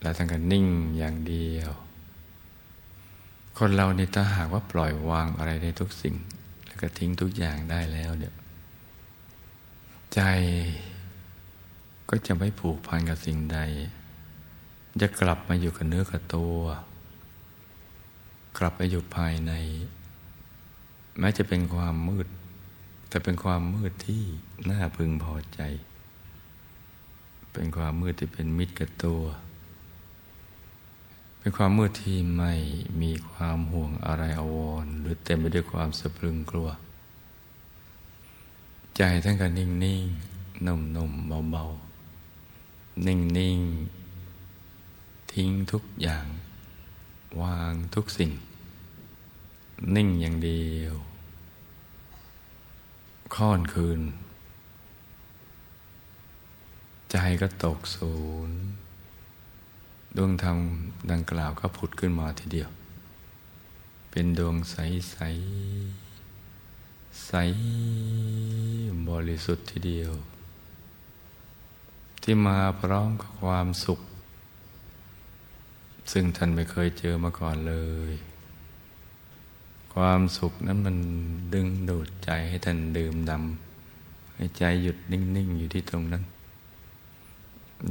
[0.00, 0.66] แล้วทั้งกันนิ่ง
[0.98, 1.70] อย่างเดียว
[3.58, 6.14] คนเรานี่ถ้าหากว่าปล่อยวางอะไรได้ทุกสิ่ง
[6.76, 8.34] แล้วก็ทิ้งทุกอย่างได้แล้วเดี๋ย
[10.14, 10.20] ใจ
[12.08, 13.58] ก็จะไม่ผูกพันกับสิ่งใด
[15.00, 16.58] จะกลับมาอยู่กับเนื้อกับตัว
[18.58, 19.52] กลับไปอยู่ภายใน
[21.18, 22.26] แม้จะเป็นความมืด
[23.08, 24.24] แต่เป็นความมืดที่
[24.70, 25.60] น่าพึงพอใจ
[27.52, 29.22] เป็นความมืดที่เป็นมิตรกับตัว
[31.46, 32.52] เป็นความมืดที่ไม่
[33.02, 36.68] มีความห่วงอะไรอววรหรือเต็มไปด้วยความสะพรึงกลัว
[38.96, 39.68] ใจทั้งกันนิ่
[40.00, 43.60] งๆนุ่มๆเบาๆนิ่งนิ่ง
[45.32, 46.26] ทิ้งทุกอย่าง
[47.40, 48.32] วางทุกสิ่ง
[49.94, 50.94] นิ่งอย่างเดียว
[53.34, 54.00] ค่อนคืน
[57.10, 58.14] ใจก็ตกศู
[58.50, 58.58] นย์
[60.16, 60.58] ดวงธรรม
[61.10, 62.70] ดังกล่าวก็ผุดขึ้นมาทีเดียว
[64.10, 64.76] เป็นดวงใส
[65.10, 65.16] ใส
[67.26, 67.32] ใส
[69.08, 70.12] บริสุทธิ์ทีเดียว
[72.22, 74.00] ที่มาพร้อมกับความสุข
[76.12, 77.74] ซึ่งท่านไม่เคยเจอมาก่อนเล
[78.10, 78.12] ย
[79.94, 80.96] ความสุขนั้นมัน
[81.54, 86.24] ดึงดูดใจให้ท่านดื่มดำให้ใจหยุดนิ่ง ๆ อยู่ที่ตรงนั้น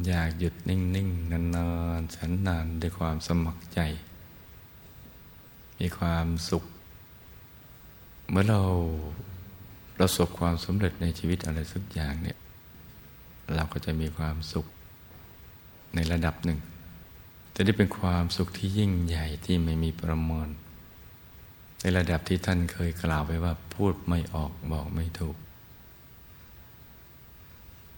[0.08, 1.68] อยากหยุดนิ่งๆนา
[2.00, 3.80] นๆแสนนานด้วยความสมัครใจ
[5.80, 6.64] มีความสุข
[8.30, 8.62] เมื่อเรา
[9.96, 12.38] ประสบความสำเร็จในชีวิตอะไรสักอย่างเนี่ย
[13.56, 14.66] เราก็จะมีความสุข
[15.96, 16.60] ในระดับหนึ่ง
[17.52, 20.48] แต่ได้เป็นความสุขที่ยิ่งใหญ่ที่ไม่มีประมณ
[21.82, 25.36] ในระดับที่ท่านเคยกล่าวไว้ว่าพูดไม่ออกบอกไม่ถูก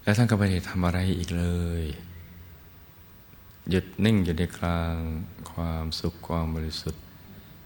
[0.07, 1.45] แล้วท่านก็ไม่ได้ทำอะไรอีกเล
[1.81, 1.83] ย
[3.69, 4.95] หยุดนิ่งอยู่ในกลาง
[5.51, 7.03] ความสุขความบริสุทธิ์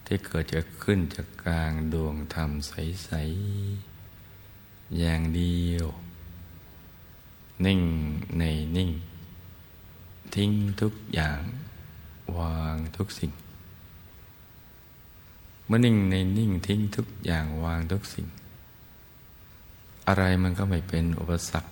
[0.06, 3.10] ที่เกิดจะขึ้นจากกลางดวงธรรมใส
[4.02, 5.88] ๆ อย่างเดียว
[7.66, 7.82] นิ่ง
[8.40, 8.44] ใน
[8.78, 8.92] นิ่ง
[10.36, 10.52] ทิ้ง
[10.82, 11.42] ทุกอย่าง
[12.38, 13.32] วางทุกสิ่ง
[15.66, 18.28] เมื่อนิ่งในนิ่งทิ้งทุกอย่างวางทุกสิ่ง
[20.08, 21.72] อะไรมันก็ไม่เป็นอุปสรรค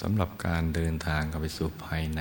[0.00, 2.20] สำหรับการเดินทางกับไปสู่ภายใน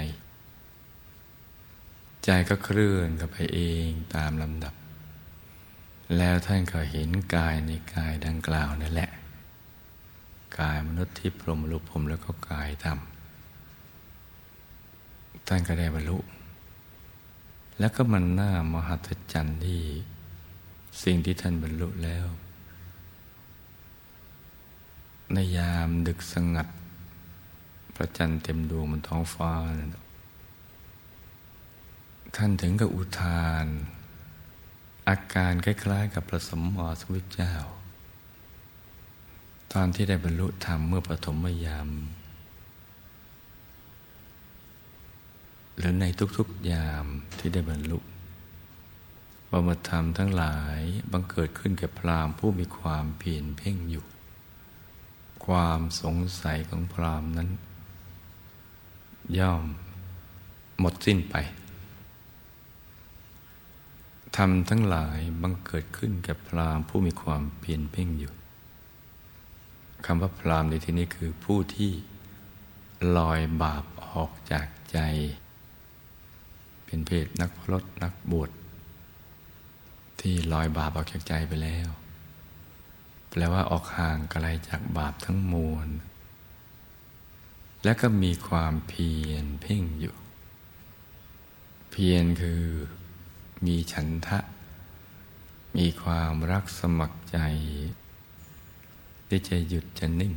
[2.24, 4.74] ใจก็เคลื่อนกับไปเองตามลำดับ
[6.18, 9.10] แล้วท่านก็เห็นกายในกายดังกล่าวนั่นแหละ
[10.60, 13.00] กายมนุษย์ที่พรมรูปผมแล้วก็กายธรรม
[15.48, 16.18] ท่านก็ได้บรรลุ
[17.80, 19.82] แล้วก็มันน่ามหัศจรรย์ที่
[21.04, 22.26] สิ่งที่ท่านบรรลุแล้ว
[25.34, 26.68] ในยามดึกสงัด
[27.98, 29.74] พระจันทร์เต็มดวงบนท้องฟ้าน
[32.36, 33.66] ท่านถึงกับอุทาน
[35.10, 37.54] อาการคล้ายๆ กับพระสมมอสวิเจ้า
[39.74, 41.90] ตอนที่ได้บรรลุธรรมเมื่อปฐมยาม
[45.78, 46.06] หรือใน
[46.38, 47.06] ทุกๆยาม
[47.38, 48.00] ที่ได้บรรลุ
[49.50, 50.80] บรมธรรมทั้งหลาย
[51.12, 54.06] บังเกิดขึ้นแก่พรามผู้มีความเพียรเพ่งอยู่
[55.46, 57.50] ความสงสัยของพรามนั้น
[59.38, 59.64] ย่อม
[60.80, 61.36] หมดสิ้นไป
[64.36, 68.34] ธรรมทั้งหลายบังเกิดขึ้นแก่พรามผู้มีความเพียรเพ่งอยู่
[70.06, 71.92] คำว่าพรามในที่นี้คือผู้ที่
[73.18, 75.00] ลอยบาปออกจากใจ
[76.86, 78.50] เป็นเพศนักพรตนักบวช
[80.20, 81.90] ที่ลอยบาปออกจากใจไปแล้ว
[83.30, 85.88] แปลว่าออกห่างไกลจากบาปทั้งมวล
[87.88, 90.16] และก็มีความเพียรเพ่งอยู่
[91.92, 92.64] เพียรคือ
[93.66, 94.40] มีฉันทะ
[95.78, 97.38] มีความรักสมัครใจ
[99.28, 100.34] ที่จะหยุดจะนิ่ง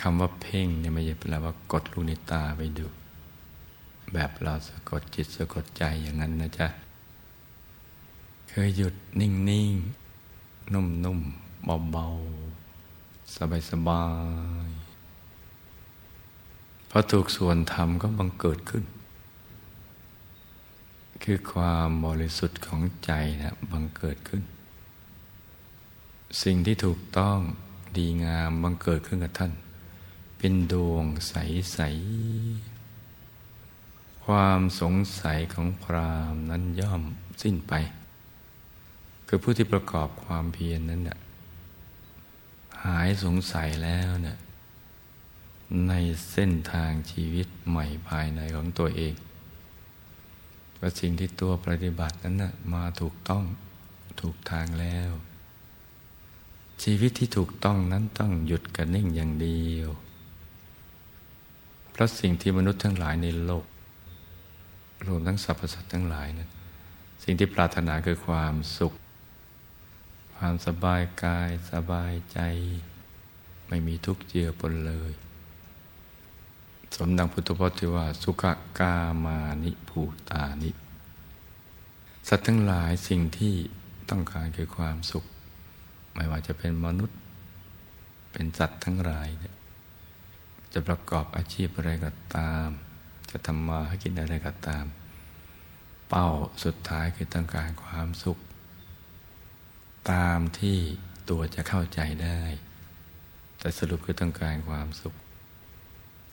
[0.00, 2.86] คำว่าเพ่งเนี่ยไม่ใช่แปลว่ากดลูกในตาไปดู
[4.12, 6.68] แบบเราสะกดจิตสะกดใจอย่างนั้นนะจ๊ะ
[8.48, 9.74] เคยหยุดนิ่งนิ่ง
[10.72, 11.20] นุ่มนุ่ม
[11.64, 12.06] เบาเบา
[13.34, 14.04] สบายสบา
[14.68, 14.79] ย
[16.90, 18.84] พอถูกส่วนธรรมก็บังเกิดขึ้น
[21.22, 24.42] คือความบริสุทธิ์ของใจนะบังเกิดขึ้น
[26.42, 27.38] สิ่งที่ถูกต้อง
[27.96, 29.52] ดีงามบังเกิดขึ้นกับท่าน
[30.38, 37.02] เป็นดวงใสๆความสงสัยของพรามนั้นย่อม
[37.42, 37.72] สิ้นไป
[39.28, 41.18] คือผู้ที่ประกอบความเพียรนนั้นน่ะ
[42.84, 44.38] หายสงสัยแล้วเนะ่ย
[45.88, 45.92] ใน
[46.30, 49.14] เส้นทางชีวิตใหม่ภายในของตัวเอง
[50.78, 53.44] ว่าสิ่งที่ตัวปฏิบัตินั้นนะมาถูกต้อง
[54.20, 55.10] ถูกทางแล้ว
[56.82, 59.88] ชีวิตที่ถูกต้องนั้นต้องหยุดกันนิ่งอย่างเดียว
[61.90, 63.64] เพราะสิ่งที่มนุษย์ทั้งหลายในโลก
[65.06, 66.50] รวมทั้งสรรพสัตว์ทั้งหลายนั้น
[67.22, 68.92] สิ่งที่ปรารถนาคือความสุข
[70.36, 72.38] ความสบายกายสบายใจ
[73.68, 75.12] ไม่มีทุกข์เจือปนเลย
[76.96, 78.44] สมดังพุทธพจน์ที่ว่า สุข
[78.78, 80.00] กามานิภู
[80.30, 80.70] ตานิ
[82.28, 83.54] สัตว์ทั้งหลายสิ่งที่
[84.10, 85.24] ต้องการคือความสุข
[86.14, 87.18] ไม่ว่าจะเป็นมนุษย์
[88.32, 89.28] เป็นสัตว์ทั้งหลาย
[90.72, 92.68] จะประกอบอาชีพอะไรก็ตาม
[93.30, 94.84] จะทำมาให้กินอะไรก็ตาม
[96.08, 96.28] เป้า
[96.64, 98.38] สุดท้ายคือต้องการความสุข
[100.12, 100.78] ตามที่
[101.30, 102.40] ตัวจะเข้าใจได้
[103.58, 105.14] แต่สรุปคือต้องการความสุข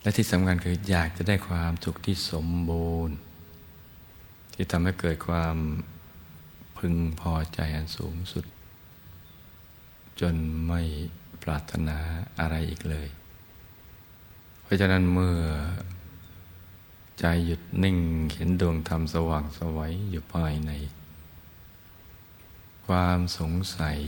[0.08, 3.16] และที่สำคัญคืออยากจะได้ความสุขที่สมบูรณ์
[4.54, 5.56] ที่ทำให้เกิดความ
[6.78, 8.44] พึงพอใจอันสูงสุด
[10.20, 10.34] จน
[10.68, 10.80] ไม่
[11.42, 11.98] ปรารถนา
[12.38, 13.08] อะไรอีกเลย
[14.62, 15.38] เพราะฉะนั้นเมื่อ
[17.18, 17.98] ใจหยุดนิ่ง
[18.34, 20.72] เห็นดวงธรรมสว่างสวัยอยู่ภายใน
[22.86, 24.00] ความสงสัย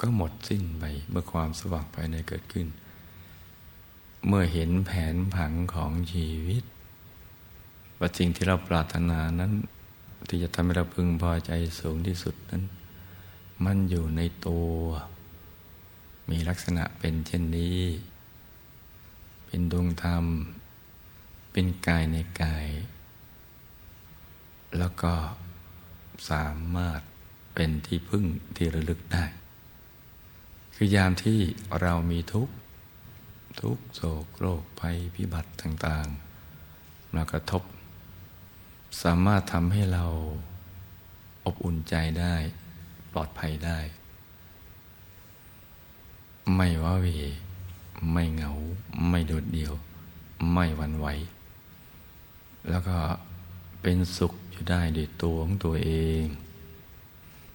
[0.00, 2.68] ก็หมดสิ้นไปเมื่อความสว่างภายในเกิดขึ้น
[4.26, 6.64] เมื่อเห็นแผนผังของชีวิต
[7.98, 9.52] ว่าสิ่งที่เราปรารถนานั้น
[10.28, 12.62] ที่จะทำให้เราพึงพอใจสูงที่สุดนั้น
[13.64, 14.72] มันอยู่ในตัว
[16.30, 17.80] มีลักษณะเป็นเช่นนี้
[19.46, 20.24] เป็นดวงธรรม
[21.52, 22.68] เป็นกายในกาย
[24.78, 25.14] แล้วก็
[26.30, 27.00] สามารถ
[27.54, 28.24] เป็นที่พึ่ง
[28.56, 29.24] ที่ระลึกได้
[30.74, 31.38] คือยามที่
[31.80, 32.54] เรามีทุกข์
[33.60, 37.62] ทุกโศกโรคภัยพิบัติต่างๆ มากระทบ
[39.02, 40.06] สามารถทำให้เรา
[41.44, 42.34] อบอุ่นใจได้
[43.12, 43.78] ปลอดภัยได้
[46.56, 47.06] ไม่ว้าเว
[48.12, 48.50] ไม่เหงา
[49.08, 49.72] ไม่โดดเดี่ยว
[50.52, 51.06] ไม่วันไหว
[52.70, 52.96] แล้วก็
[53.82, 55.90] เป็นสุขอยู่ได้ด้วยตัวของตัวเอ
[56.22, 56.24] ง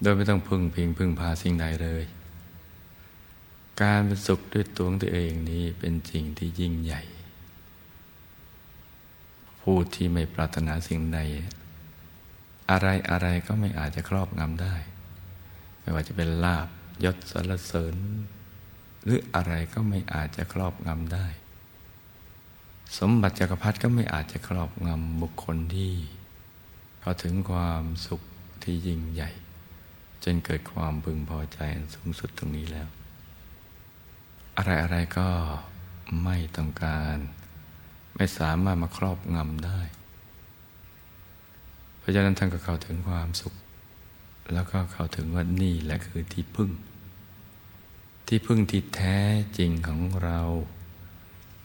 [0.00, 2.04] โดยไม่ต้องพึ่งพิงพึ่งพาสิ่งใดเลย
[3.82, 7.02] การเป็นสุขด้วยตัวของตัวเองนี้เป็นสิ่งที่ยิ่งใหญ่
[9.60, 11.18] ผู้ที่ไม่ปรารถนาสิ่งใด
[12.70, 14.74] อะไรอะไรก็ไม่อาจจะครอบงำได้
[15.80, 16.68] ไม่ว่าจะเป็นลาบ
[17.04, 17.96] ยศสรรเสริญ
[19.04, 21.26] หรืออะไรก็ไม่อาจจะครอบงำได้
[22.98, 25.94] สมบัติจักรพรรดิก็ไม่อาจจะครอบงำบุคคลที่
[27.00, 28.20] เขาถึงความสุข
[28.62, 29.30] ที่ยิ่งใหญ่
[30.24, 31.58] จนเกิดความพึงพอใจ
[31.94, 32.88] สูงสุดตรงนี้แล้ว
[34.56, 35.28] อะไรอะไรก็
[36.24, 37.16] ไม่ต้องการ
[38.16, 39.80] ไม่สามารถมาครอบงำได้
[41.98, 43.54] เพราะฉะนั้นท่านก็เข้าถึงความสุข
[44.52, 46.70] แล้วก็เข้าถึงว่านี่แหละคือที่พึ่ง
[48.26, 49.18] ที่พึ่งที่แท้
[49.58, 50.40] จริงของเรา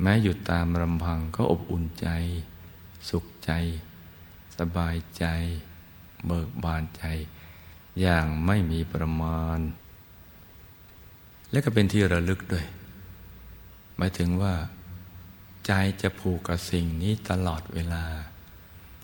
[0.01, 2.07] แม้อยู่ตามลำพังก็อบอุ่นใจ
[3.09, 3.51] สุขใจ
[4.57, 5.25] สบายใจ
[6.25, 7.03] เบิกบานใจ
[8.01, 9.59] อย่างไม่มีประมาณ
[11.55, 12.65] และก็เป็นที่ระลึกด้วย
[13.97, 14.53] หมายถึงว่า
[15.65, 18.05] ใจจะผูกกับสิ่งนี้ตลอดเวลา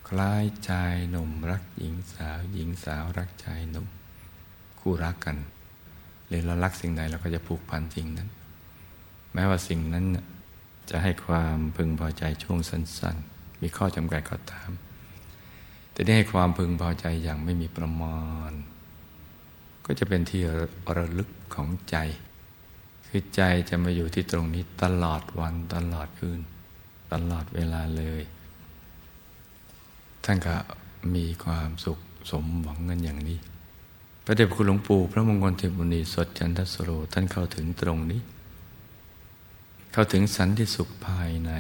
[0.08, 3.88] คล้ายชายหนุ่มรักหญิงสาว หญิงสาวรักชายหนุ่ม
[4.80, 5.38] คู่รักกัน
[6.28, 8.30] หรือเรารักสิ่งใดเราก็จะผูกพันสิ่งนั้น
[9.34, 10.06] แม้ว่าสิ่งนั้น
[10.90, 14.72] จะให้ความพึงพอใจช่วงสั้น ๆ มีข้อจำกัดก็ตาม
[15.94, 18.52] แต่ได้ให้ความพึงพอใจอย่างไม่มีประมาณ
[19.86, 20.42] ก็จะเป็นที่
[20.98, 21.98] ระลึกของใจ
[23.14, 26.40] คือใจจะมาอยู่ที่ตรงนี้ตลอดวันตลอดคืน
[27.12, 28.22] ตลอดเวลาเลย
[30.24, 30.56] ท่านก็
[31.16, 32.00] มีความสุข
[32.32, 33.40] สมหวังกันอย่างนี้
[34.26, 38.22] พระเดชคุณหลวงปู่พระมงคลเทพบุณีสดจันทสโรท่านเข้าถึงตรงนี้
[39.92, 41.52] เข้าถึงสันติสุขภายใน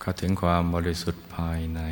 [0.00, 1.82] เข้าถึงความบริสุทธิ์ภายใน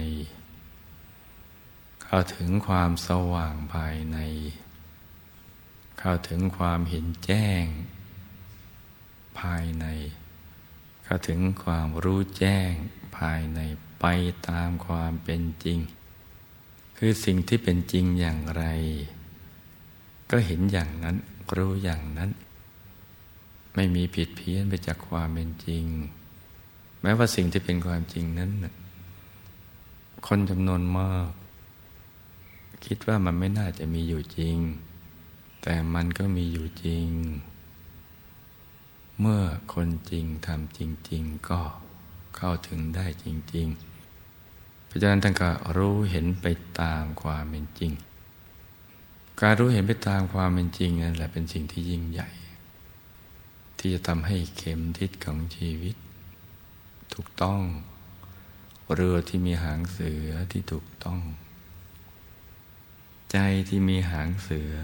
[2.04, 4.18] เข้าถึงความสว่างภายใน
[5.98, 7.64] เข้าถึงความเห็นแจ้ง
[9.38, 9.86] ภายใน
[11.04, 12.70] เข้าถึงความรู้แจ้ง
[13.16, 13.60] ภายใน
[14.00, 14.04] ไป
[14.48, 15.78] ตามความเป็นจริง
[16.96, 18.64] คือสิ่งที่เป็นจริงอย่างไร
[20.30, 21.16] ก็เห็นอย่างนั้น
[21.56, 22.30] รู้อย่างนั้น
[23.74, 25.84] ไม่มีผิดเพี้ยนไปจากความเป็นจริง
[27.02, 28.50] แม้ว่าสิ่งที่เป็นความจริงนั้น
[30.26, 31.30] คนจำนวนมาก
[32.84, 34.56] คิดว่ามันไม่น่าจะมีอยู่จริง
[35.62, 37.08] แต่มันก็มีอยู่จริง
[39.20, 39.42] เมื่อ
[39.74, 40.80] คนจริงทำจ
[41.10, 41.60] ริง ๆ ก็
[42.36, 43.68] เข้าถึงได้จริง
[44.26, 46.46] ๆ เพราะฉะนั้นท่านก็รู้เห็นไป
[46.80, 47.92] ตามความเป็นจริง
[49.40, 52.30] การรู้เห็นไปตามความเป็นจริงนั่นแหละเป็นสิ่งที่ยิ่งใหญ่
[53.78, 55.96] ที่จะทำให้เข็มทิศของชีวิต
[57.14, 57.60] ถูกต้อง
[58.94, 61.20] เรือที่มีหางเสือที่ถูกต้อง
[63.32, 63.38] ใจ
[63.68, 64.74] ที่มีหางเสือ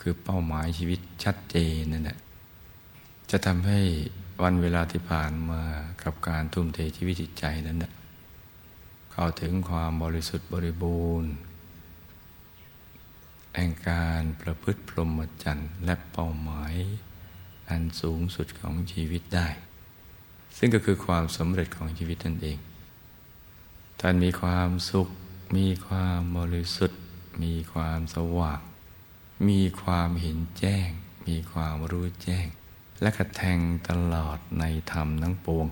[0.00, 2.18] คือเป้าหมายชีวิตชัดเจนนั่นแหละ
[3.30, 3.80] จะทำให้
[4.42, 5.62] วันเวลาที่ผ่านมา
[6.02, 7.92] กับการทุ่มเทชีวิตจิตใจนั้นนะ
[9.12, 11.32] เข้าถึงความบริสุทธิ์บริบูรณ์
[13.54, 16.74] แห่งการประพฤติพรหมจรรย์และเป้าหมาย
[17.68, 19.48] อันสูงสุดของชีวิตได้
[20.58, 22.58] ซึ่งก็คือความสำเร็จของชีวิตนั่นเอง
[24.00, 25.08] ท่านมีความสุข
[25.56, 27.00] มีความบริสุทธิ์
[27.42, 28.60] มีความสว่าง
[29.48, 30.88] มีความเห็นแจ้ง
[31.28, 32.46] มีความรู้แจ้ง
[33.00, 35.66] และกระแทงตลอดในธรรมทั้งปวง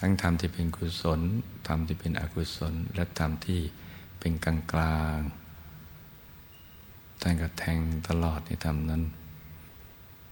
[0.00, 1.20] ทั้งธรรมที่เป็นกุศล
[1.66, 3.60] ธรรมที่เป็นอกุศล และธรรมที่
[4.18, 5.18] เป็นกลางกลาง
[7.20, 9.02] ท่านกระแทงตลอดในธรรมนั้น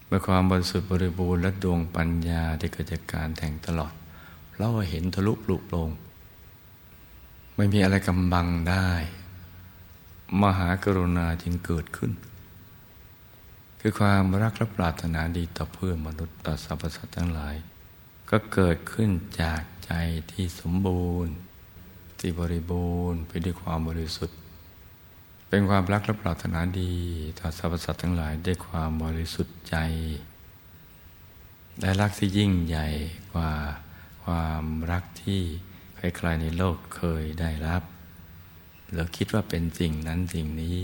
[0.07, 3.93] เมื่อความบริสุทธิ์บริบูรณ์และดวงปัญญาที่เกิดจากการแทงตลอด
[4.59, 5.91] เราเห็นทะลุปลุกลง
[7.57, 8.89] ไม่มีอะไรกำบังได้
[10.43, 12.13] มหากรุณาจึงเกิดขึ้น
[13.81, 17.57] คือความรักและปรารถนาดีต่อเพื่อนมนุษย์ต่อสรรพสัตว์ทั้งหลาย
[18.31, 19.11] ก็เกิดขึ้น
[19.43, 19.93] จากใจ
[20.33, 21.35] ที่สมบูรณ์
[22.19, 24.39] ที่บริบูรณ์ไปด้วยความบริสุทธิ์
[25.49, 26.95] เป็นความรักและปรารถนาดี
[27.39, 29.77] ต่อสรรพสัตว์ทั้งหลายด้วยความบริสุทธิ์ใจ
[31.81, 32.89] ได้รักที่ยิ่งใหญ่
[33.33, 33.53] กว่า
[34.25, 35.41] ความรักที่
[35.97, 37.83] ใครๆในโลกเคยได้รับ
[38.93, 40.79] หรือคิดว่าเป็นสิ่งนั้นสิ่งนี้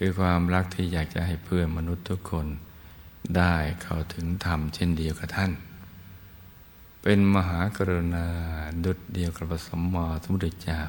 [0.00, 2.46] คือความรักที่อยากจะให้เพื่อนมนุษย์ทุกคน
[3.36, 5.52] ได้เข้าถึงธรรมเช่นเดียวกับท่าน
[7.02, 8.26] เป็นมหากรุณา
[8.84, 10.80] ดุดเดียวกับพระสัมมาสัมพุทธเจ้า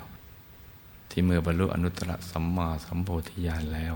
[1.09, 3.95] ที่เมื่อบรรลุอนุตตรสัมมาสัมโพธิญาณแล้ว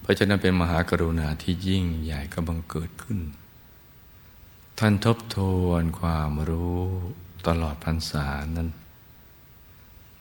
[0.00, 3.18] เพราะฉะนั้นเป็นมหากรุณาที่ยิ่งใหญ่ก็บังเกิดขึ้น
[4.78, 6.80] ท่านทบทวนความรู้
[7.46, 8.26] ตลอดพรรษา
[8.56, 8.68] นั้น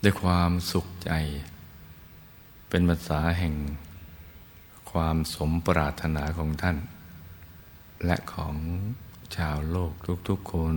[0.04, 1.12] ด้วยความสุขใจ
[2.76, 3.56] เป็นภาษาแห่ง
[4.92, 6.78] ความสมปรารถนาของท่าน
[8.06, 8.56] และของ
[9.36, 9.94] ชาวโลก
[10.30, 10.76] ทุกๆคน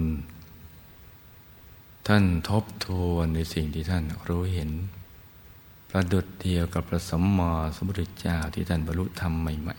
[2.09, 4.71] ท่านทบทวนในสิ่งที่ท่านรู้เห็น
[5.91, 9.77] ประดุดเดียวกับพระสัมมาสัมพุทธเจ้าที่ท่านบรรลุธรรมใหม่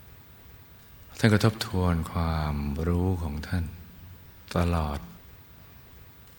[0.00, 2.56] ๆ ท่านก็ทบทวนความ
[2.88, 3.64] รู้ของท่าน
[4.56, 4.98] ตลอด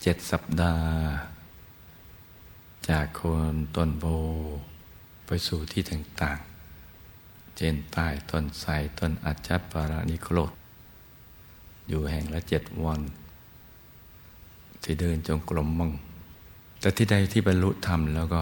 [0.02, 0.92] เจ็ดสัปดาห์
[2.90, 4.08] จากคนต้นโพ
[5.34, 10.52] ไปสู่ที่ต่างๆเจนใต้ต้นไทรต้นอัจฉปารานิโครธ
[11.90, 13.02] อยู่แห่งละเจ็ดวัน
[14.84, 15.92] ที่เดินจงกรมมั่ง
[16.80, 18.42] แต่ที่ใดที่บรรลุธรรมแล้วก็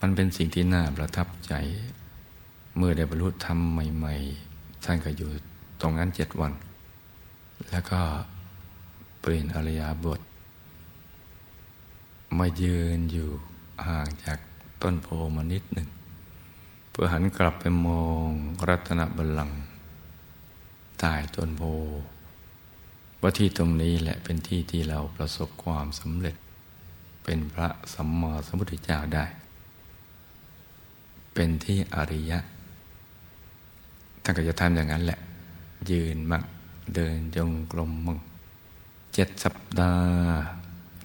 [0.00, 1.54] มันเป็นสิ่งที่น่าประทับใจ
[2.76, 4.14] เมื่อได้บรรลุธรรมใหม่
[4.50, 5.30] ๆ ท่านก็อยู่
[5.80, 6.52] ตรงนั้นเจ็ดวัน
[7.70, 8.00] แล้วก็
[9.20, 10.20] เปลี่ยนอริยบท
[12.38, 13.28] มายืนอยู่
[13.88, 14.38] ห่างจาก
[14.84, 15.88] ต้นโพมานิดหนึ่ง
[16.90, 18.28] เพื่อหันกลับไปมอง
[18.68, 19.58] รัตนบัลลังก์
[20.98, 21.62] ใต้ต้นโพ
[23.20, 26.36] ว่าที่ตรงนี้แหละเป็นที่ที่เราประสบความสำเร็จ
[27.24, 29.24] เป็นพระสัมมาสัมพุทธเจ้าได้
[31.34, 32.38] เป็นที่อริยะ
[34.22, 35.18] ท่านก็จะทำอย่างนั้นแหละ
[35.90, 36.42] ยืนมั่ง
[36.94, 38.18] เดินจงกรมมั่ง
[39.14, 40.18] เจ็ดสัปดาห์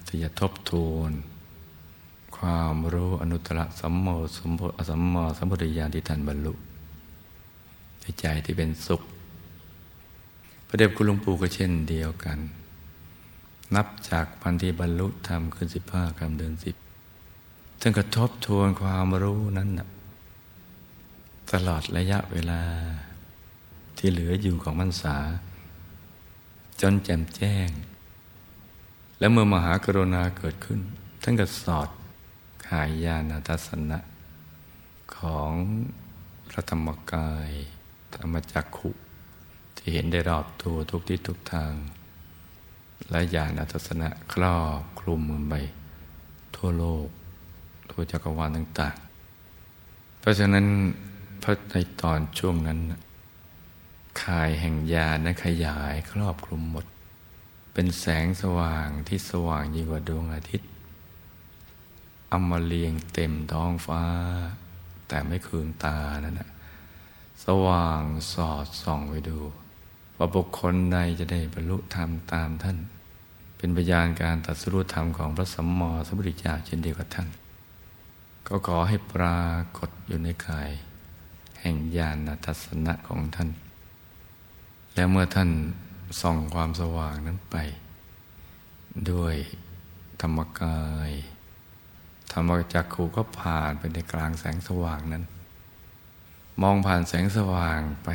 [0.07, 1.11] ที่จะทบทวน
[2.39, 6.53] ความรู้อนุตตรสัมโมสัมโพสัมมาสัมพุทธญาณที่ท่านบรรลุ
[8.01, 9.01] ในใจที่เป็นสุข
[10.67, 12.39] พระเดชคุณหลวงปู่ก็เช่นเดียวกัน
[13.75, 16.75] นับจากพันธีบรรลุธรรมขึ้นสิบห้าคำเดือนสิบ
[17.79, 19.87] ท่านก็ทบทวนความรู้นั้นนะ
[21.51, 22.61] ตลอดระยะเวลา
[23.97, 25.17] ที่เหลืออยู่ของพรรษา
[26.81, 27.69] จนแจ่มแจ้ง
[29.19, 30.79] และเมื่อมหากรุณาเกิดขึ้น
[31.23, 31.89] ท่านก็สอด
[32.71, 33.99] หายาณทัศนะ
[35.15, 35.51] ของ
[36.49, 37.49] พระธรรมกาย
[38.15, 38.89] ธรรมจักขุ
[39.75, 41.73] ที่เห็นได้รอบตัวทุกทิศทุกทาง
[43.09, 45.53] และญาณทัศนะครอบคลุมมือไป
[46.55, 47.07] ทั่วโลก
[47.89, 48.97] ทั่วจักรวาลต่าง
[49.57, 50.65] ๆ เพราะฉะนั้น
[51.43, 52.79] พระในตอนช่วงนั้น
[54.23, 56.85] ข่ายแห่งยานั้นขยายครอบคลุมหมด
[57.73, 60.68] เป็นแสงสว่างที่สว่างยิ่งกว่าดวงอาทิตย์
[62.29, 64.03] เอามาเรียงเต็มท้องฟ้า
[65.07, 66.49] แต่ไม่คืนตานั่นนะ
[67.43, 68.03] สว่าง
[68.33, 69.39] สอดส่องไปดู
[70.17, 72.77] ว่าบุคคลใดจะได้บรรลุธรรมตามท่าน
[73.57, 77.27] เป็นพยานการตัดสู้ธรรมของพระสัมมาสัมพุทธเจ้าเช่นเดียวกับท่าน
[78.47, 79.43] ก็ขอให้ปรา
[79.77, 80.69] กฏอยู่ในกาย
[81.61, 83.49] แห่งญาณทัศนะของท่าน
[84.93, 85.49] แล้วเมื่อท่าน
[86.21, 87.57] ส่องความสว่างนั้นไป
[89.11, 89.35] ด้วย
[90.21, 91.11] ธรรมกาย
[92.31, 95.23] ธรรมจักขูก็ผ่านไปในกลางแสงสว่างนั้น
[96.61, 98.09] มองผ่านแสงสว่างไป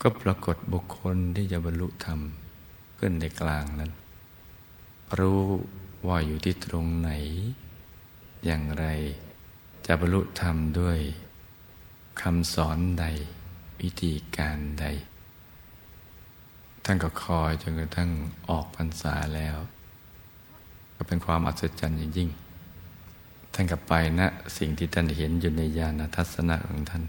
[0.00, 2.20] ก็ปรากฏบุคคลที่จะบรรลุธรรม
[2.98, 3.92] ขึ้นในกลางนั้น
[5.18, 5.42] รู้
[6.06, 7.10] ว่าอยู่ที่ตรงไหน
[8.44, 8.86] อย่างไร
[9.86, 10.98] จะบรรลุธรรมด้วย
[12.20, 13.04] คำสอนใด
[13.80, 14.86] วิธีการใด
[16.84, 18.10] ท่านก็คอยจนกระทั่ง
[18.48, 19.56] ออกพรรษาแล้ว
[20.96, 22.30] ก็เป็นความอัศจรรย์อย่างยิ่ง
[23.52, 24.28] ท่านกลับไปนะ
[24.58, 27.02] สิ่งที่ท่านเห็นอยู่ในญาณทัศนะของท่าน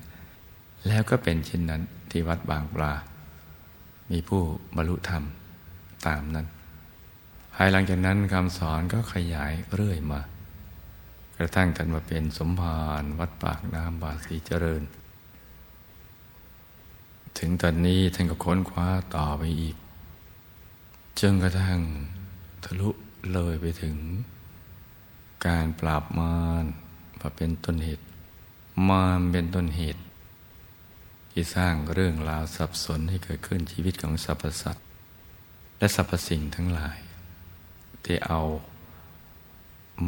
[0.88, 1.82] แล้วก็เป็นเช่นนั้น
[2.12, 2.94] ที่วัดบางปลา
[4.12, 4.42] มีผู้
[4.76, 5.24] บรรลุธรรม
[6.08, 6.48] ตามนั้น
[7.56, 10.22] ภายหลังจากนั้นคำสอนก็ขยายเรื่อยมา
[11.38, 14.84] กระทั่งท่านมาเป็นสมภารวัดปากน้ำบาสีเจริญ
[17.38, 19.76] ถึงตอนนี้ท่านก็ค้นคว้าต่อไปอีก
[21.20, 21.80] จนกระทั่ง
[22.64, 22.90] ทะลุ
[23.34, 23.96] เลยไปถึง
[25.48, 26.66] การปราบมาร
[27.20, 28.04] มาเป็นต้นเหตุ
[28.90, 30.02] มารเป็นต้นเหตุ
[31.32, 34.86] ที่สร้างเรื่องราวสับสนให้เกิดขึ้นชีวิตของสรรพสัตว์
[35.78, 36.98] และสรรพสิ่งทั้งหลาย
[38.04, 38.40] ที่เอา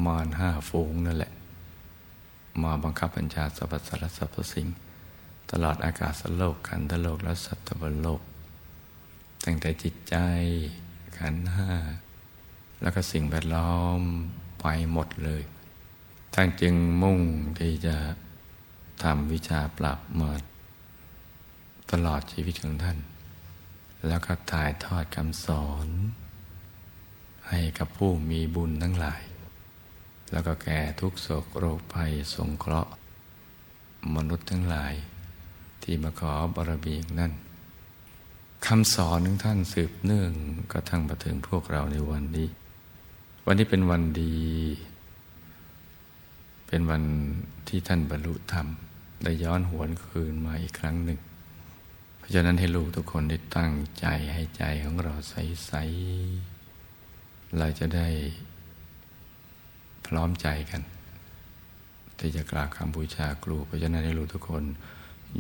[0.06, 1.34] มารห้าฟูงนั่นแหละ
[2.64, 4.68] มาบังคับบัญชาสรรพสัตว์และสรรพสิ่ง
[5.52, 8.22] ตลอดอากาศโลกขันธโลกและสัตว์โลก
[9.46, 10.16] ตั้งแต่จิตใจ
[11.18, 11.72] ขันห้า
[12.82, 14.02] แล้วก็สิ่งแวดล้อม
[14.68, 15.44] ไปหมดเลย
[16.34, 17.20] ท่านจึงมุ่ง
[17.60, 17.96] ที่จะ
[19.04, 20.42] ทำวิชาปราบเมิด
[21.92, 22.98] ตลอดชีวิตของท่าน
[24.08, 25.88] แล้วก็ถ่ายทอดคำสอน
[27.50, 29.24] ให้กับผู้มีบุญทั้งหลาย
[30.32, 32.92] แล้วก็แก่ทุกโศกโรคภัยสงเคราะห์
[34.16, 34.94] มนุษย์ทั้งหลาย
[35.84, 37.34] ที่มาขอบารมีนั่น
[38.68, 40.32] คำสอนของท่านสืบเนื่อง
[40.72, 42.50] กระทั่งมาถึงพวกเราในวันนี้
[43.48, 44.36] วันนี้เป็นวันดี
[46.68, 47.04] เป็นวัน
[47.68, 48.68] ที่ท่านบรรลุธรรม
[49.24, 51.20] ได้ย้อนหวนคืนมาอีกครั้งหนึ่ง
[52.18, 55.74] เพราะฉะนั้นให้ลูกทุกคนได้ตั้งใจให้ใจของเราใส
[56.46, 58.08] ๆ เราจะได้
[60.08, 60.82] พร้อมใจกัน
[62.20, 64.64] ที่จะกราบคำบูชาครู เพราะฉะนั้นให้ลูกทุกคน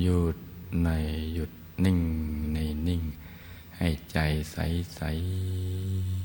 [0.01, 0.35] หยุด
[0.83, 0.89] ใน
[1.33, 1.51] หยุด
[1.85, 1.99] นิ่ง
[2.53, 3.01] ในนิ่ง
[3.77, 4.19] ให้ใจ
[4.51, 6.24] ใส ๆ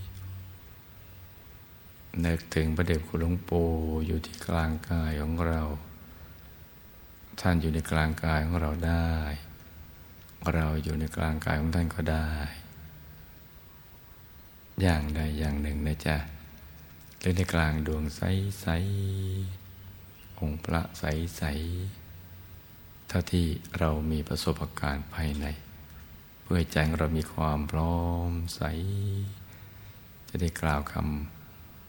[2.25, 3.69] นึกถึงพระเดชคุณหลวงปู่
[4.07, 5.63] อยู่ที่กลางกายของเรา
[7.41, 9.15] ท่านอยู่ในกลางกายของเราได้
[10.55, 12.31] เราอยู่ในกลางกายของท่านก็ได้
[14.81, 16.17] อย่างใดอย่างหนึ่งนะจ๊ะ
[17.19, 18.21] หรือในกลางดวงใส
[18.61, 18.67] ใส
[20.41, 21.05] องค์พระใส
[21.37, 21.43] ใส
[23.09, 23.47] เท่าที่
[23.79, 25.47] เรามีประสบการณ์ภายใน
[26.43, 28.63] เพื่อใจเรามีความพร้อมใส
[30.29, 31.40] จะได้กล่าวคำ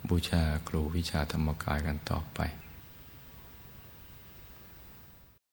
[0.10, 2.39] บูชาครูวิชาธรรมกายกันต่อไป